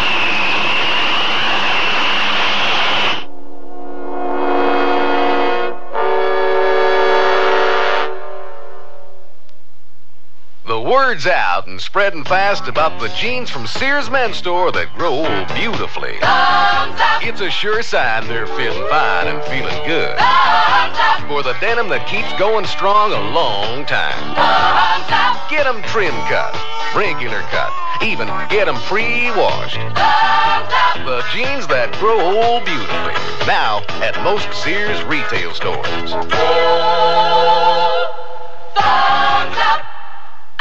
[10.86, 15.24] Word's out and spreading fast about the jeans from Sears Men's Store that grow
[15.56, 16.14] beautifully.
[17.28, 20.14] It's a sure sign they're feeling fine and feeling good.
[21.28, 24.38] For the denim that keeps going strong a long time.
[25.50, 26.54] Get 'em trim cut,
[26.94, 29.82] regular cut, even get 'em pre-washed.
[31.02, 33.18] The jeans that grow beautifully.
[33.48, 36.14] Now at most Sears retail stores.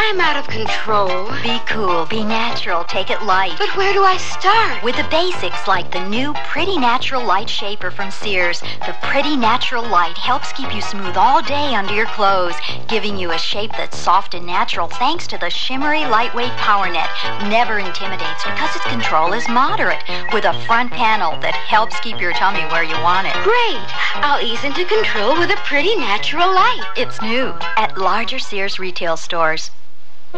[0.07, 1.33] I'm out of control.
[1.43, 3.55] Be cool, be natural, take it light.
[3.59, 4.85] But where do I start?
[4.85, 8.61] With the basics like the new Pretty Natural Light Shaper from Sears.
[8.87, 12.55] The Pretty Natural Light helps keep you smooth all day under your clothes,
[12.87, 17.09] giving you a shape that's soft and natural thanks to the shimmery lightweight power net.
[17.49, 22.35] Never intimidates because its control is moderate with a front panel that helps keep your
[22.35, 23.35] tummy where you want it.
[23.43, 23.89] Great.
[24.17, 26.85] I'll ease into control with a pretty natural light.
[26.95, 29.71] It's new at larger Sears retail stores.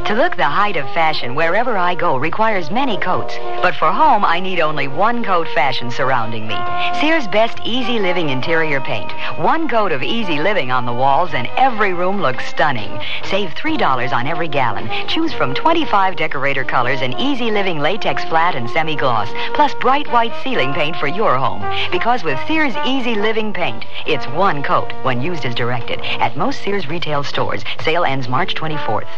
[0.04, 3.34] To look the height of fashion wherever I go requires many coats.
[3.60, 6.56] But for home, I need only one coat fashion surrounding me.
[7.00, 9.10] Sears Best Easy Living Interior Paint.
[9.38, 13.00] One coat of easy living on the walls and every room looks stunning.
[13.24, 14.88] Save $3 on every gallon.
[15.08, 20.34] Choose from 25 decorator colors and easy living latex flat and semi-gloss, plus bright white
[20.44, 21.62] ceiling paint for your home.
[21.90, 25.98] Because with Sears Easy Living Paint, it's one coat when used as directed.
[26.20, 27.64] At most Sears retail stores.
[27.82, 29.08] Sale ends March 24th.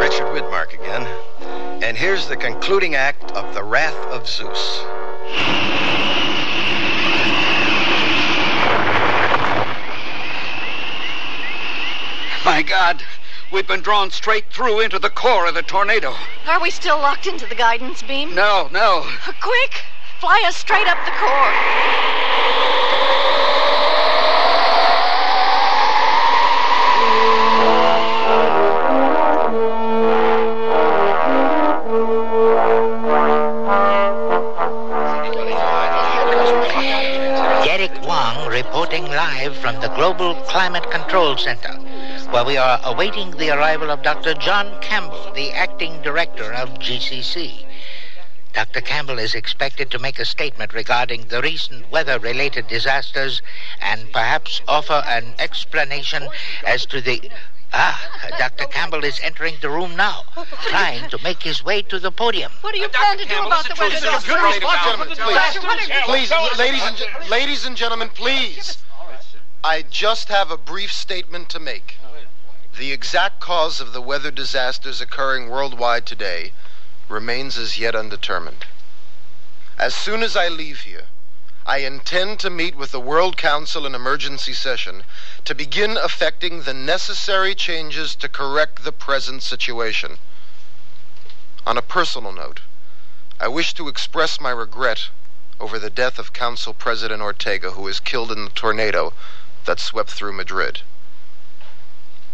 [0.00, 1.06] Richard Widmark again.
[1.82, 4.82] And here's the concluding act of The Wrath of Zeus.
[12.44, 13.02] My God,
[13.50, 16.14] we've been drawn straight through into the core of the tornado.
[16.46, 18.34] Are we still locked into the guidance beam?
[18.34, 19.06] No, no.
[19.40, 19.84] Quick!
[20.20, 22.31] Fly us straight up the core.
[41.36, 44.34] Climate Control Center, where we are awaiting the arrival of Dr.
[44.34, 47.64] John Campbell, the acting director of GCC.
[48.52, 48.82] Dr.
[48.82, 53.40] Campbell is expected to make a statement regarding the recent weather related disasters
[53.80, 56.28] and perhaps offer an explanation
[56.66, 57.30] as to the.
[57.72, 57.98] Ah,
[58.38, 58.66] Dr.
[58.66, 60.24] Campbell is entering the room now,
[60.66, 62.52] trying to make his way to the podium.
[62.60, 64.00] What do you plan to do about the weather?
[66.04, 68.76] Please, ladies and, ladies and gentlemen, please.
[69.64, 71.98] I just have a brief statement to make.
[72.76, 76.52] The exact cause of the weather disasters occurring worldwide today
[77.08, 78.66] remains as yet undetermined.
[79.78, 81.06] As soon as I leave here,
[81.64, 85.04] I intend to meet with the World Council in emergency session
[85.44, 90.18] to begin effecting the necessary changes to correct the present situation.
[91.64, 92.62] On a personal note,
[93.38, 95.10] I wish to express my regret
[95.60, 99.12] over the death of Council President Ortega, who was killed in the tornado
[99.64, 100.82] that swept through Madrid.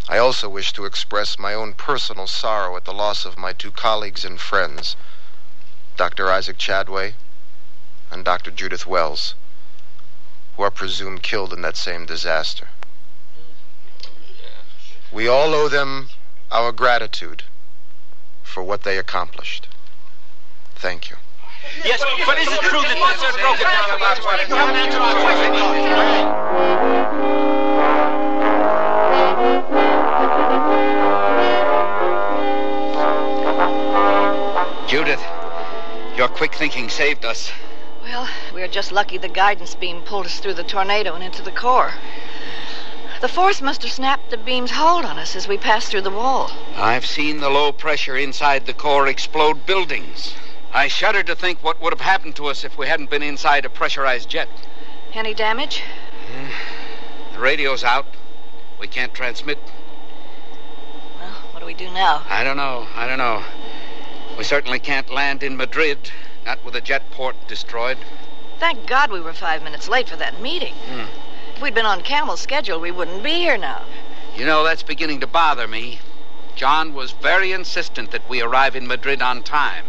[0.09, 3.71] I also wish to express my own personal sorrow at the loss of my two
[3.71, 4.97] colleagues and friends,
[5.97, 6.33] Dr.
[6.33, 7.15] Isaac Chadway
[8.11, 8.51] and Dr.
[8.51, 9.35] Judith Wells,
[10.57, 12.69] who are presumed killed in that same disaster.
[15.13, 16.11] We all owe them
[16.51, 17.45] our gratitude
[18.43, 19.69] for what they accomplished.
[20.75, 21.17] Thank you.
[21.85, 24.19] Yes, but is it true that this is broken down about
[34.89, 35.23] Judith,
[36.17, 37.53] your quick thinking saved us.
[38.03, 41.43] Well, we are just lucky the guidance beam pulled us through the tornado and into
[41.43, 41.93] the core.
[43.21, 46.11] The force must have snapped the beam's hold on us as we passed through the
[46.11, 46.51] wall.
[46.77, 50.35] I've seen the low pressure inside the core explode buildings.
[50.73, 53.65] I shudder to think what would have happened to us if we hadn't been inside
[53.65, 54.49] a pressurized jet.
[55.15, 55.83] Any damage?
[57.33, 58.07] The radio's out.
[58.79, 59.59] We can't transmit.
[61.19, 62.23] Well, what do we do now?
[62.29, 62.87] I don't know.
[62.95, 63.43] I don't know.
[64.37, 66.13] We certainly can't land in Madrid,
[66.45, 67.99] not with a jet port destroyed.
[68.61, 70.75] Thank God we were five minutes late for that meeting.
[70.75, 71.07] Hmm.
[71.57, 73.85] If we'd been on Campbell's schedule, we wouldn't be here now.
[74.37, 76.01] You know, that's beginning to bother me.
[76.55, 79.85] John was very insistent that we arrive in Madrid on time.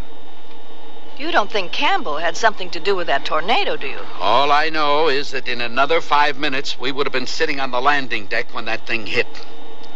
[1.20, 4.00] You don't think Campbell had something to do with that tornado, do you?
[4.22, 7.72] All I know is that in another five minutes, we would have been sitting on
[7.72, 9.28] the landing deck when that thing hit.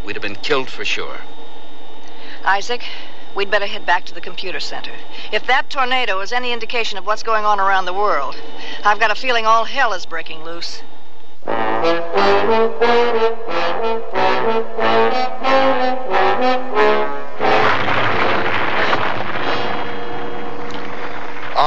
[0.04, 1.20] We'd have been killed for sure.
[2.44, 2.84] Isaac,
[3.34, 4.92] we'd better head back to the computer center.
[5.32, 8.36] If that tornado is any indication of what's going on around the world,
[8.84, 10.82] I've got a feeling all hell is breaking loose.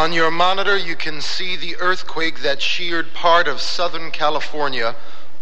[0.08, 4.96] On your monitor, you can see the earthquake that sheared part of Southern California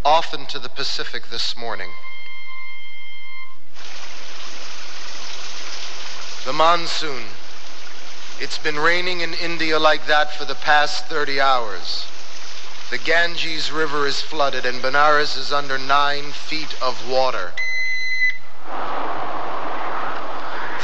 [0.03, 1.91] off into the Pacific this morning.
[6.45, 7.26] The monsoon.
[8.39, 12.07] It's been raining in India like that for the past 30 hours.
[12.89, 17.51] The Ganges River is flooded and Benares is under nine feet of water.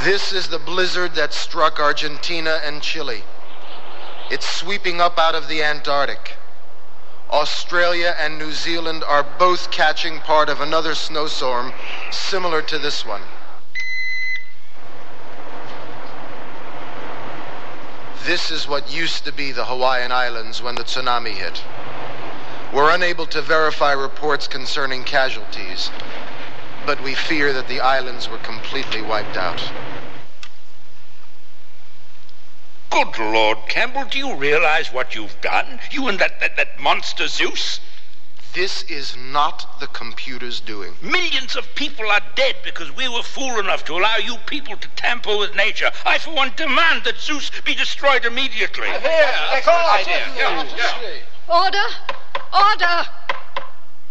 [0.04, 3.24] This is the blizzard that struck Argentina and Chile.
[4.32, 6.38] It's sweeping up out of the Antarctic.
[7.32, 11.74] Australia and New Zealand are both catching part of another snowstorm
[12.12, 13.24] similar to this one.
[18.24, 21.62] This is what used to be the Hawaiian Islands when the tsunami hit.
[22.74, 25.92] We're unable to verify reports concerning casualties,
[26.86, 29.62] but we fear that the islands were completely wiped out.
[32.92, 35.80] Good Lord, Campbell, do you realize what you've done?
[35.92, 37.80] You and that, that, that monster Zeus?
[38.54, 40.96] This is not the computer's doing.
[41.02, 44.88] Millions of people are dead because we were fool enough to allow you people to
[44.90, 45.90] tamper with nature.
[46.06, 48.90] I, for one, demand that Zeus be destroyed immediately.
[48.90, 50.08] That's a good.
[50.36, 51.14] Yeah, yeah.
[51.48, 51.88] Order!
[52.54, 53.08] Order!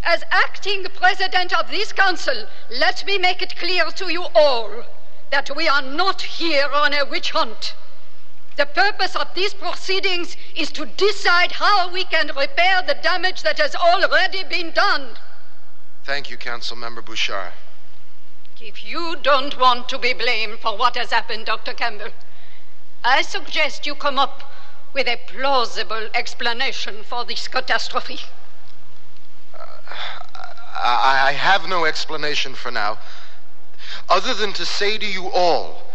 [0.03, 4.85] As acting president of this council, let me make it clear to you all
[5.31, 7.75] that we are not here on a witch hunt.
[8.61, 13.57] The purpose of these proceedings is to decide how we can repair the damage that
[13.57, 15.17] has already been done.
[16.05, 17.55] Thank you, Council Member Bouchard.
[18.61, 21.73] If you don't want to be blamed for what has happened, Dr.
[21.73, 22.11] Campbell,
[23.03, 24.53] I suggest you come up
[24.93, 28.21] with a plausible explanation for this catastrophe.
[29.55, 29.59] Uh,
[30.75, 32.99] I, I have no explanation for now,
[34.11, 35.90] other than to say to you all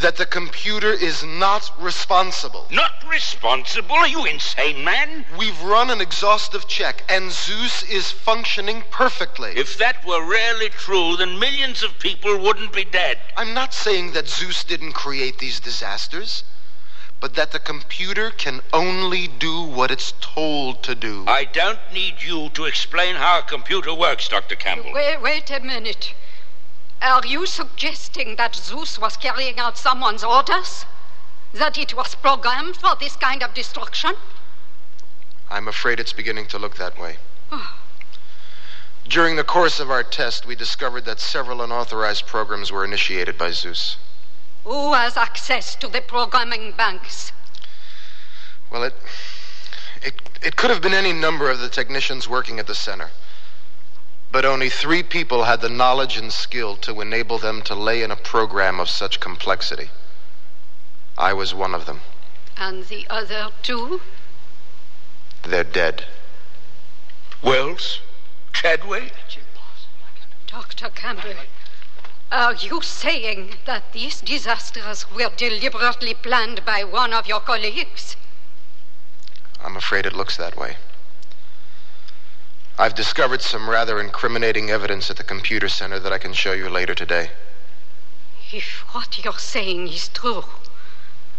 [0.00, 2.66] that the computer is not responsible.
[2.70, 3.96] Not responsible?
[3.96, 5.24] Are you insane, man?
[5.38, 9.52] We've run an exhaustive check, and Zeus is functioning perfectly.
[9.56, 13.18] If that were really true, then millions of people wouldn't be dead.
[13.36, 16.44] I'm not saying that Zeus didn't create these disasters,
[17.18, 21.24] but that the computer can only do what it's told to do.
[21.26, 24.56] I don't need you to explain how a computer works, Dr.
[24.56, 24.92] Campbell.
[24.92, 26.12] Wait, wait a minute.
[27.02, 30.86] Are you suggesting that Zeus was carrying out someone's orders?
[31.52, 34.14] That it was programmed for this kind of destruction?
[35.50, 37.16] I'm afraid it's beginning to look that way.
[37.52, 37.74] Oh.
[39.08, 43.52] During the course of our test, we discovered that several unauthorized programs were initiated by
[43.52, 43.96] Zeus.
[44.64, 47.30] Who has access to the programming banks?
[48.70, 48.94] Well, it,
[50.02, 53.10] it, it could have been any number of the technicians working at the center.
[54.36, 58.10] But only three people had the knowledge and skill to enable them to lay in
[58.10, 59.88] a program of such complexity.
[61.16, 62.02] I was one of them.
[62.54, 64.02] And the other two?
[65.42, 66.04] They're dead.
[67.40, 68.00] Wells?
[68.52, 69.10] Chadway?
[70.46, 70.90] Dr.
[70.90, 71.36] Campbell,
[72.30, 78.16] are you saying that these disasters were deliberately planned by one of your colleagues?
[79.64, 80.76] I'm afraid it looks that way.
[82.78, 86.68] I've discovered some rather incriminating evidence at the computer center that I can show you
[86.68, 87.30] later today.
[88.52, 90.44] If what you're saying is true,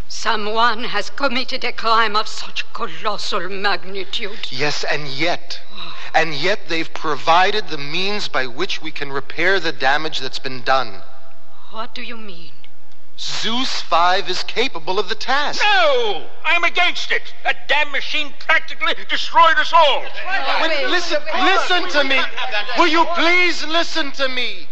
[0.08, 4.52] someone has committed a crime of such colossal magnitude.
[4.52, 5.96] Yes, and yet, oh.
[6.16, 10.64] and yet they've provided the means by which we can repair the damage that's been
[10.64, 11.04] done.
[11.70, 12.57] What do you mean?
[13.20, 15.64] Zeus 5 is capable of the task.
[15.64, 16.28] No!
[16.46, 17.34] I'm against it!
[17.44, 20.02] That damn machine practically destroyed us all!
[20.62, 22.22] Wait, listen, listen to me.
[22.78, 24.70] Will you please listen to me?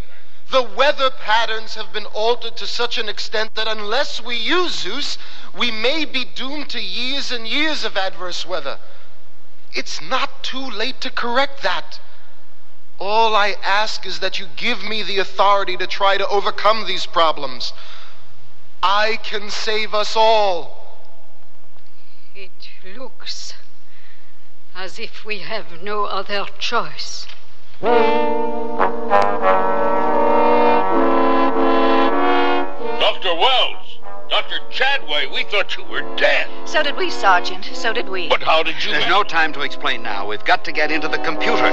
[0.51, 5.17] The weather patterns have been altered to such an extent that unless we use Zeus,
[5.57, 8.77] we may be doomed to years and years of adverse weather.
[9.73, 11.99] It's not too late to correct that.
[12.99, 17.07] All I ask is that you give me the authority to try to overcome these
[17.07, 17.73] problems.
[18.87, 20.99] I can save us all.
[22.35, 22.51] It
[22.95, 23.55] looks
[24.75, 27.25] as if we have no other choice.
[27.81, 27.95] Dr.
[33.33, 34.59] Wells, Dr.
[34.69, 36.47] Chadway, we thought you were dead.
[36.69, 37.65] So did we, Sergeant.
[37.73, 38.29] So did we.
[38.29, 38.91] But how did you.
[38.91, 40.27] There's no time to explain now.
[40.27, 41.71] We've got to get into the computer.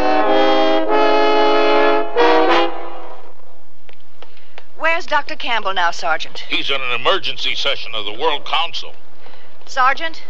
[4.83, 5.37] Where's Dr.
[5.37, 6.41] Campbell now, Sergeant?
[6.49, 8.97] He's in an emergency session of the World Council.
[9.65, 10.25] Sergeant,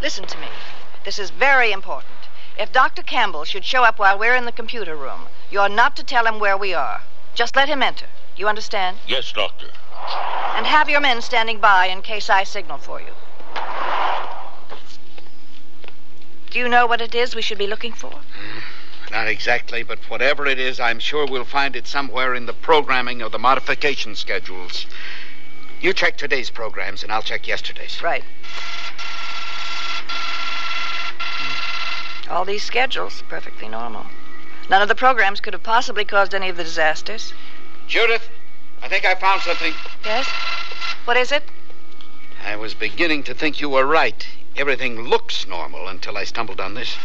[0.00, 0.46] listen to me.
[1.04, 2.14] This is very important.
[2.56, 3.02] If Dr.
[3.02, 6.38] Campbell should show up while we're in the computer room, you're not to tell him
[6.38, 7.02] where we are.
[7.34, 8.06] Just let him enter.
[8.36, 8.98] You understand?
[9.08, 9.70] Yes, Doctor.
[10.54, 13.14] And have your men standing by in case I signal for you.
[16.50, 18.12] Do you know what it is we should be looking for?
[18.12, 18.58] Hmm.
[19.10, 23.22] Not exactly, but whatever it is, I'm sure we'll find it somewhere in the programming
[23.22, 24.86] of the modification schedules.
[25.80, 28.00] You check today's programs, and I'll check yesterday's.
[28.02, 28.22] Right.
[32.28, 34.06] All these schedules, perfectly normal.
[34.68, 37.32] None of the programs could have possibly caused any of the disasters.
[37.88, 38.28] Judith,
[38.80, 39.74] I think I found something.
[40.04, 40.28] Yes?
[41.04, 41.42] What is it?
[42.44, 44.24] I was beginning to think you were right.
[44.56, 46.96] Everything looks normal until I stumbled on this.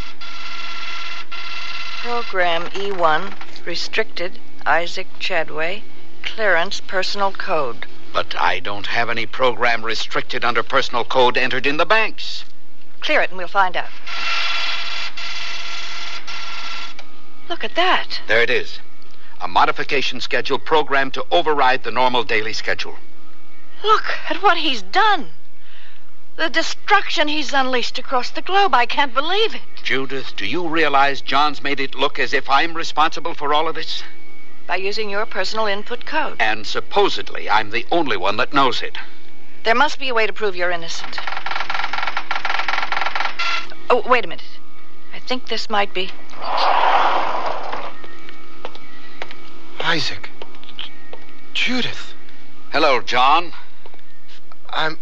[2.06, 3.34] Program E1,
[3.66, 5.82] restricted, Isaac Chadway,
[6.22, 7.88] clearance personal code.
[8.14, 12.46] But I don't have any program restricted under personal code entered in the banks.
[13.00, 13.90] Clear it and we'll find out.
[17.50, 18.22] Look at that.
[18.28, 18.80] There it is.
[19.42, 23.00] A modification schedule programmed to override the normal daily schedule.
[23.84, 25.32] Look at what he's done.
[26.38, 28.74] The destruction he's unleashed across the globe.
[28.74, 29.62] I can't believe it.
[29.84, 33.76] Judith, do you realize John's made it look as if I'm responsible for all of
[33.76, 34.04] this?
[34.68, 36.36] By using your personal input code.
[36.40, 38.98] And supposedly I'm the only one that knows it.
[39.64, 41.18] There must be a way to prove you're innocent.
[43.90, 44.44] Oh, wait a minute.
[45.14, 46.12] I think this might be.
[49.80, 50.30] Isaac.
[51.54, 52.14] Judith.
[52.72, 53.54] Hello, John.
[54.70, 54.98] I'm.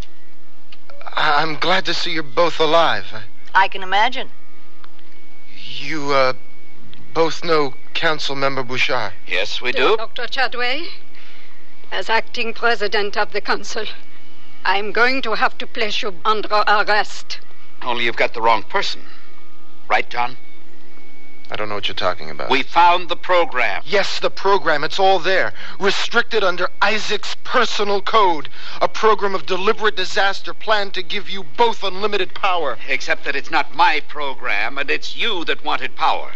[1.16, 3.06] I'm glad to see you're both alive.
[3.54, 4.30] I can imagine.
[5.56, 6.34] You, uh,
[7.14, 9.14] both know Council Member Bouchard.
[9.28, 9.96] Yes, we do.
[9.98, 10.24] Dr.
[10.24, 10.88] Chadway,
[11.92, 13.86] as acting president of the council,
[14.66, 17.40] I'm going to have to place you under arrest.
[17.82, 19.02] Only you've got the wrong person.
[19.88, 20.38] Right, John?
[21.54, 22.50] I don't know what you're talking about.
[22.50, 23.84] We found the program.
[23.86, 24.84] Yes, the program.
[24.84, 25.54] It's all there.
[25.80, 28.50] Restricted under Isaac's personal code.
[28.82, 32.80] A program of deliberate disaster planned to give you both unlimited power.
[32.88, 36.32] Except that it's not my program, and it's you that wanted power.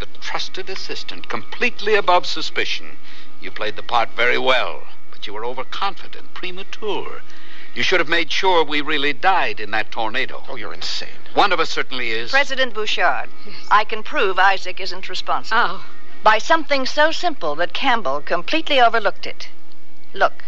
[0.00, 2.96] The trusted assistant, completely above suspicion.
[3.40, 7.22] You played the part very well, but you were overconfident, premature.
[7.76, 10.42] You should have made sure we really died in that tornado.
[10.48, 11.20] Oh, you're insane.
[11.34, 12.30] One of us certainly is.
[12.30, 13.28] President Bouchard,
[13.70, 15.60] I can prove Isaac isn't responsible.
[15.60, 15.86] Oh.
[16.22, 19.50] By something so simple that Campbell completely overlooked it.
[20.14, 20.42] Look.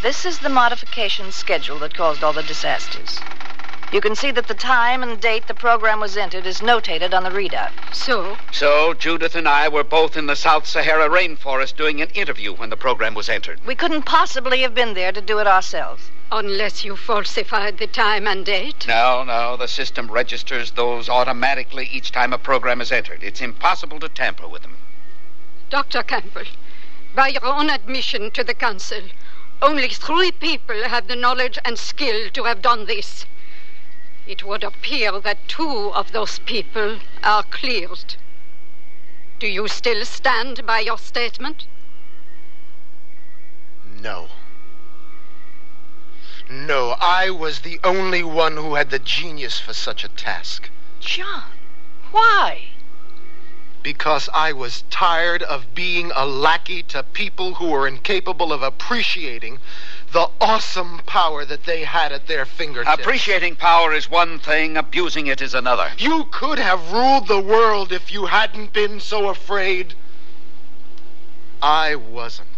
[0.00, 3.20] This is the modification schedule that caused all the disasters.
[3.94, 7.22] You can see that the time and date the program was entered is notated on
[7.22, 7.70] the readout.
[7.92, 8.36] So?
[8.50, 12.70] So, Judith and I were both in the South Sahara rainforest doing an interview when
[12.70, 13.64] the program was entered.
[13.64, 16.10] We couldn't possibly have been there to do it ourselves.
[16.32, 18.84] Unless you falsified the time and date?
[18.88, 19.56] No, no.
[19.56, 23.22] The system registers those automatically each time a program is entered.
[23.22, 24.76] It's impossible to tamper with them.
[25.70, 26.02] Dr.
[26.02, 26.46] Campbell,
[27.14, 29.02] by your own admission to the council,
[29.62, 33.24] only three people have the knowledge and skill to have done this.
[34.26, 38.16] It would appear that two of those people are cleared.
[39.38, 41.66] Do you still stand by your statement?
[43.84, 44.28] No.
[46.48, 50.70] No, I was the only one who had the genius for such a task.
[51.00, 51.50] John,
[52.10, 52.68] why?
[53.82, 59.58] Because I was tired of being a lackey to people who were incapable of appreciating
[60.14, 63.00] the awesome power that they had at their fingertips.
[63.00, 65.90] Appreciating power is one thing, abusing it is another.
[65.98, 69.94] You could have ruled the world if you hadn't been so afraid.
[71.60, 72.48] I wasn't.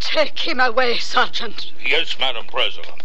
[0.00, 1.70] Take him away, Sergeant.
[1.86, 3.04] Yes, Madam President.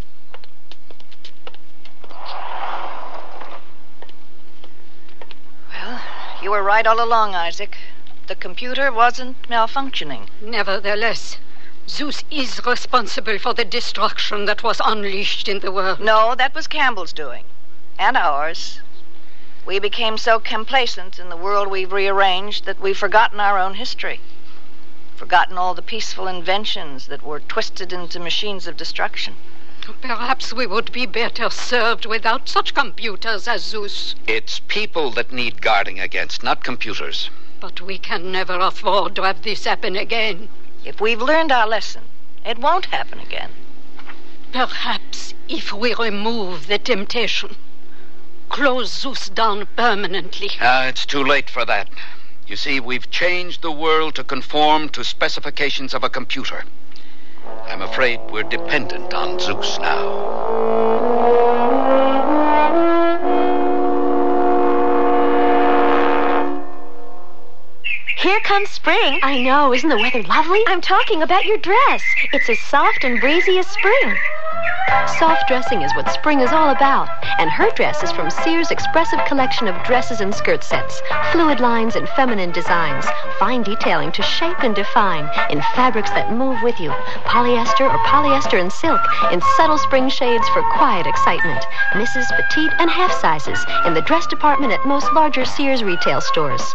[5.70, 6.02] Well,
[6.42, 7.78] you were right all along, Isaac.
[8.26, 10.30] The computer wasn't malfunctioning.
[10.42, 11.38] Nevertheless,
[11.90, 16.00] Zeus is responsible for the destruction that was unleashed in the world.
[16.00, 17.44] No, that was Campbell's doing.
[18.00, 18.80] And ours.
[19.66, 24.22] We became so complacent in the world we've rearranged that we've forgotten our own history.
[25.18, 29.36] Forgotten all the peaceful inventions that were twisted into machines of destruction.
[30.02, 34.16] Perhaps we would be better served without such computers as Zeus.
[34.26, 37.30] It's people that need guarding against, not computers.
[37.60, 40.48] But we can never afford to have this happen again.
[40.86, 42.04] If we've learned our lesson,
[42.46, 43.52] it won't happen again.
[44.52, 47.56] Perhaps if we remove the temptation,
[48.50, 50.52] close Zeus down permanently.
[50.60, 51.88] Ah, it's too late for that.
[52.48, 56.66] You see, we've changed the world to conform to specifications of a computer.
[57.66, 62.03] I'm afraid we're dependent on Zeus now.
[68.24, 69.20] Here comes spring.
[69.22, 69.74] I know.
[69.74, 70.62] Isn't the weather lovely?
[70.68, 72.02] I'm talking about your dress.
[72.32, 74.18] It's as soft and breezy as spring.
[75.20, 77.10] Soft dressing is what spring is all about.
[77.38, 81.02] And her dress is from Sears' expressive collection of dresses and skirt sets,
[81.34, 83.06] fluid lines and feminine designs,
[83.40, 86.92] fine detailing to shape and define, in fabrics that move with you,
[87.26, 89.02] polyester or polyester and silk,
[89.34, 91.66] in subtle spring shades for quiet excitement.
[91.98, 96.74] Misses, petite, and half sizes in the dress department at most larger Sears retail stores.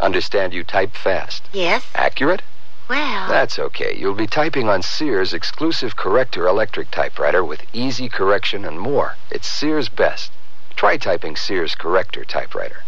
[0.00, 1.48] Understand you type fast.
[1.52, 1.84] Yes?
[1.94, 2.42] Accurate?
[2.88, 3.28] Well.
[3.28, 3.96] That's okay.
[3.96, 9.16] You'll be typing on Sears' exclusive corrector electric typewriter with easy correction and more.
[9.30, 10.30] It's Sears' best.
[10.76, 12.82] Try typing Sears corrector typewriter.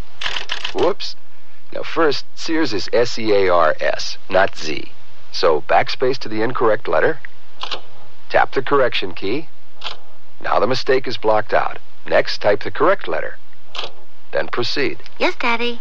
[0.73, 1.15] Whoops.
[1.73, 4.91] Now, first, Sears is S E A R S, not Z.
[5.31, 7.19] So, backspace to the incorrect letter.
[8.29, 9.49] Tap the correction key.
[10.41, 11.79] Now the mistake is blocked out.
[12.05, 13.37] Next, type the correct letter.
[14.31, 15.03] Then proceed.
[15.17, 15.79] Yes, Daddy.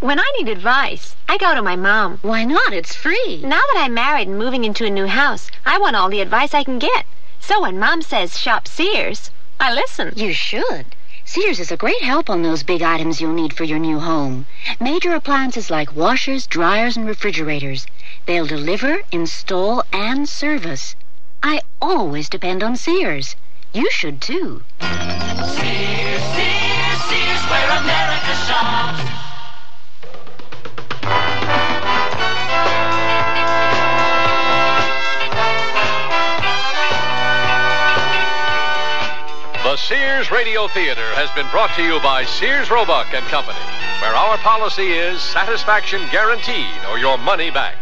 [0.00, 2.18] When I need advice, I go to my mom.
[2.20, 2.74] Why not?
[2.74, 3.40] It's free.
[3.42, 6.52] Now that I'm married and moving into a new house, I want all the advice
[6.52, 7.06] I can get.
[7.40, 10.12] So when mom says shop Sears, I listen.
[10.14, 10.94] You should.
[11.24, 14.44] Sears is a great help on those big items you'll need for your new home.
[14.78, 17.86] Major appliances like washers, dryers, and refrigerators.
[18.26, 20.94] They'll deliver, install, and service.
[21.42, 23.34] I always depend on Sears.
[23.72, 24.62] You should too.
[39.86, 43.60] Sears Radio Theater has been brought to you by Sears Roebuck and Company,
[44.02, 47.76] where our policy is satisfaction guaranteed or your money back.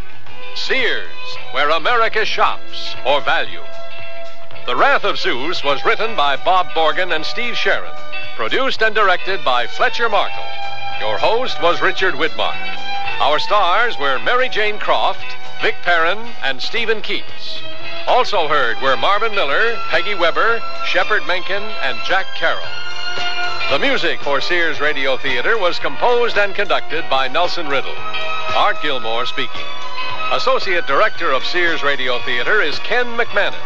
[0.54, 1.08] Sears,
[1.52, 3.62] where America shops for value.
[4.66, 7.96] The Wrath of Zeus was written by Bob Morgan and Steve Sharon,
[8.36, 10.44] produced and directed by Fletcher Markle.
[11.00, 12.60] Your host was Richard Widmark.
[13.18, 17.62] Our stars were Mary Jane Croft, Vic Perrin, and Steven Keats.
[18.06, 22.66] Also heard were Marvin Miller, Peggy Webber, Shepard Menken, and Jack Carroll.
[23.70, 27.96] The music for Sears Radio Theater was composed and conducted by Nelson Riddle.
[28.54, 29.64] Art Gilmore speaking.
[30.32, 33.56] Associate Director of Sears Radio Theater is Ken McManus.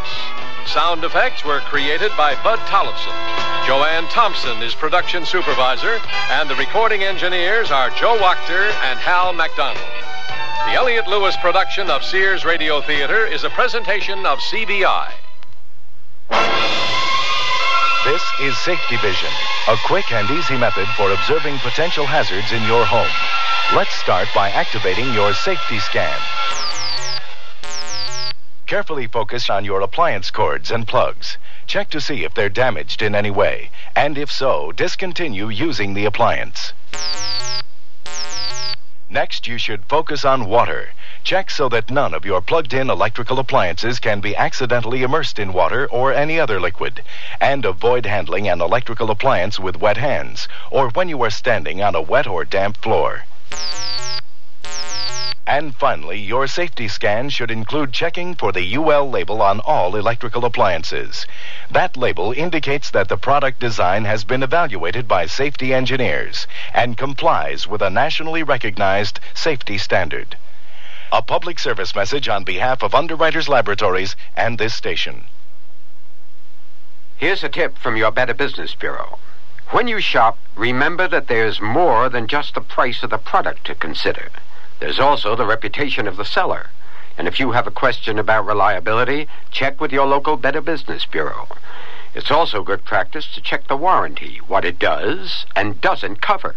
[0.67, 3.67] Sound effects were created by Bud Tollefson.
[3.67, 5.99] Joanne Thompson is production supervisor,
[6.31, 10.08] and the recording engineers are Joe Wachter and Hal MacDonald.
[10.67, 15.13] The Elliott Lewis production of Sears Radio Theater is a presentation of CBI.
[18.05, 19.31] This is Safety Vision,
[19.69, 23.09] a quick and easy method for observing potential hazards in your home.
[23.75, 26.19] Let's start by activating your safety scan.
[28.67, 31.39] Carefully focus on your appliance cords and plugs.
[31.67, 36.05] Check to see if they're damaged in any way, and if so, discontinue using the
[36.05, 36.75] appliance.
[39.11, 40.91] Next, you should focus on water.
[41.25, 45.55] Check so that none of your plugged in electrical appliances can be accidentally immersed in
[45.55, 47.03] water or any other liquid.
[47.41, 51.95] And avoid handling an electrical appliance with wet hands or when you are standing on
[51.95, 53.25] a wet or damp floor.
[55.51, 60.45] And finally, your safety scan should include checking for the UL label on all electrical
[60.45, 61.27] appliances.
[61.71, 67.67] That label indicates that the product design has been evaluated by safety engineers and complies
[67.67, 70.37] with a nationally recognized safety standard.
[71.11, 75.29] A public service message on behalf of Underwriters Laboratories and this station.
[77.17, 79.19] Here's a tip from your Better Business Bureau.
[79.71, 83.75] When you shop, remember that there's more than just the price of the product to
[83.75, 84.29] consider.
[84.81, 86.67] There's also the reputation of the seller.
[87.17, 91.49] And if you have a question about reliability, check with your local Better Business Bureau.
[92.15, 96.55] It's also good practice to check the warranty, what it does and doesn't cover.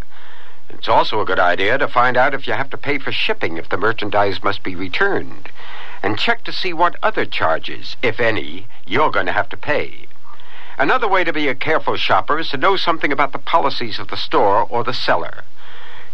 [0.69, 3.57] It's also a good idea to find out if you have to pay for shipping
[3.57, 5.49] if the merchandise must be returned.
[6.01, 10.07] And check to see what other charges, if any, you're going to have to pay.
[10.77, 14.07] Another way to be a careful shopper is to know something about the policies of
[14.07, 15.43] the store or the seller.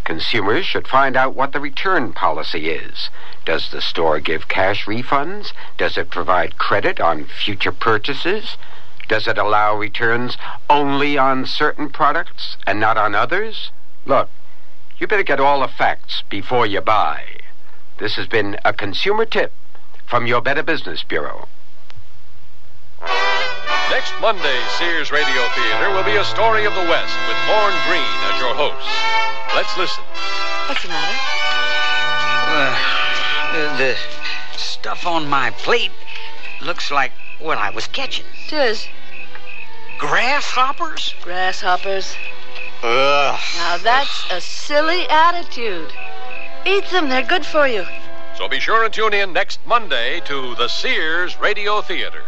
[0.08, 3.10] Consumers should find out what the return policy is.
[3.44, 5.52] Does the store give cash refunds?
[5.78, 8.56] Does it provide credit on future purchases?
[9.10, 10.38] Does it allow returns
[10.70, 13.72] only on certain products and not on others?
[14.06, 14.30] Look,
[14.98, 17.26] you better get all the facts before you buy.
[17.98, 19.52] This has been a consumer tip
[20.06, 21.50] from your Better Business Bureau.
[23.02, 28.20] Next Monday, Sears Radio Theater will be a story of the West with Lorne Greene
[28.32, 28.88] as your host.
[29.56, 30.04] Let's listen.
[30.68, 31.18] What's the matter?
[32.50, 33.96] Uh, the
[34.58, 35.92] stuff on my plate
[36.62, 38.26] looks like what I was catching.
[38.48, 38.88] Tis.
[39.98, 41.14] Grasshoppers?
[41.22, 42.16] Grasshoppers.
[42.84, 43.40] Ugh.
[43.58, 45.92] Now that's a silly attitude.
[46.66, 47.86] Eat them, they're good for you.
[48.36, 52.24] So be sure and tune in next Monday to the Sears Radio Theater.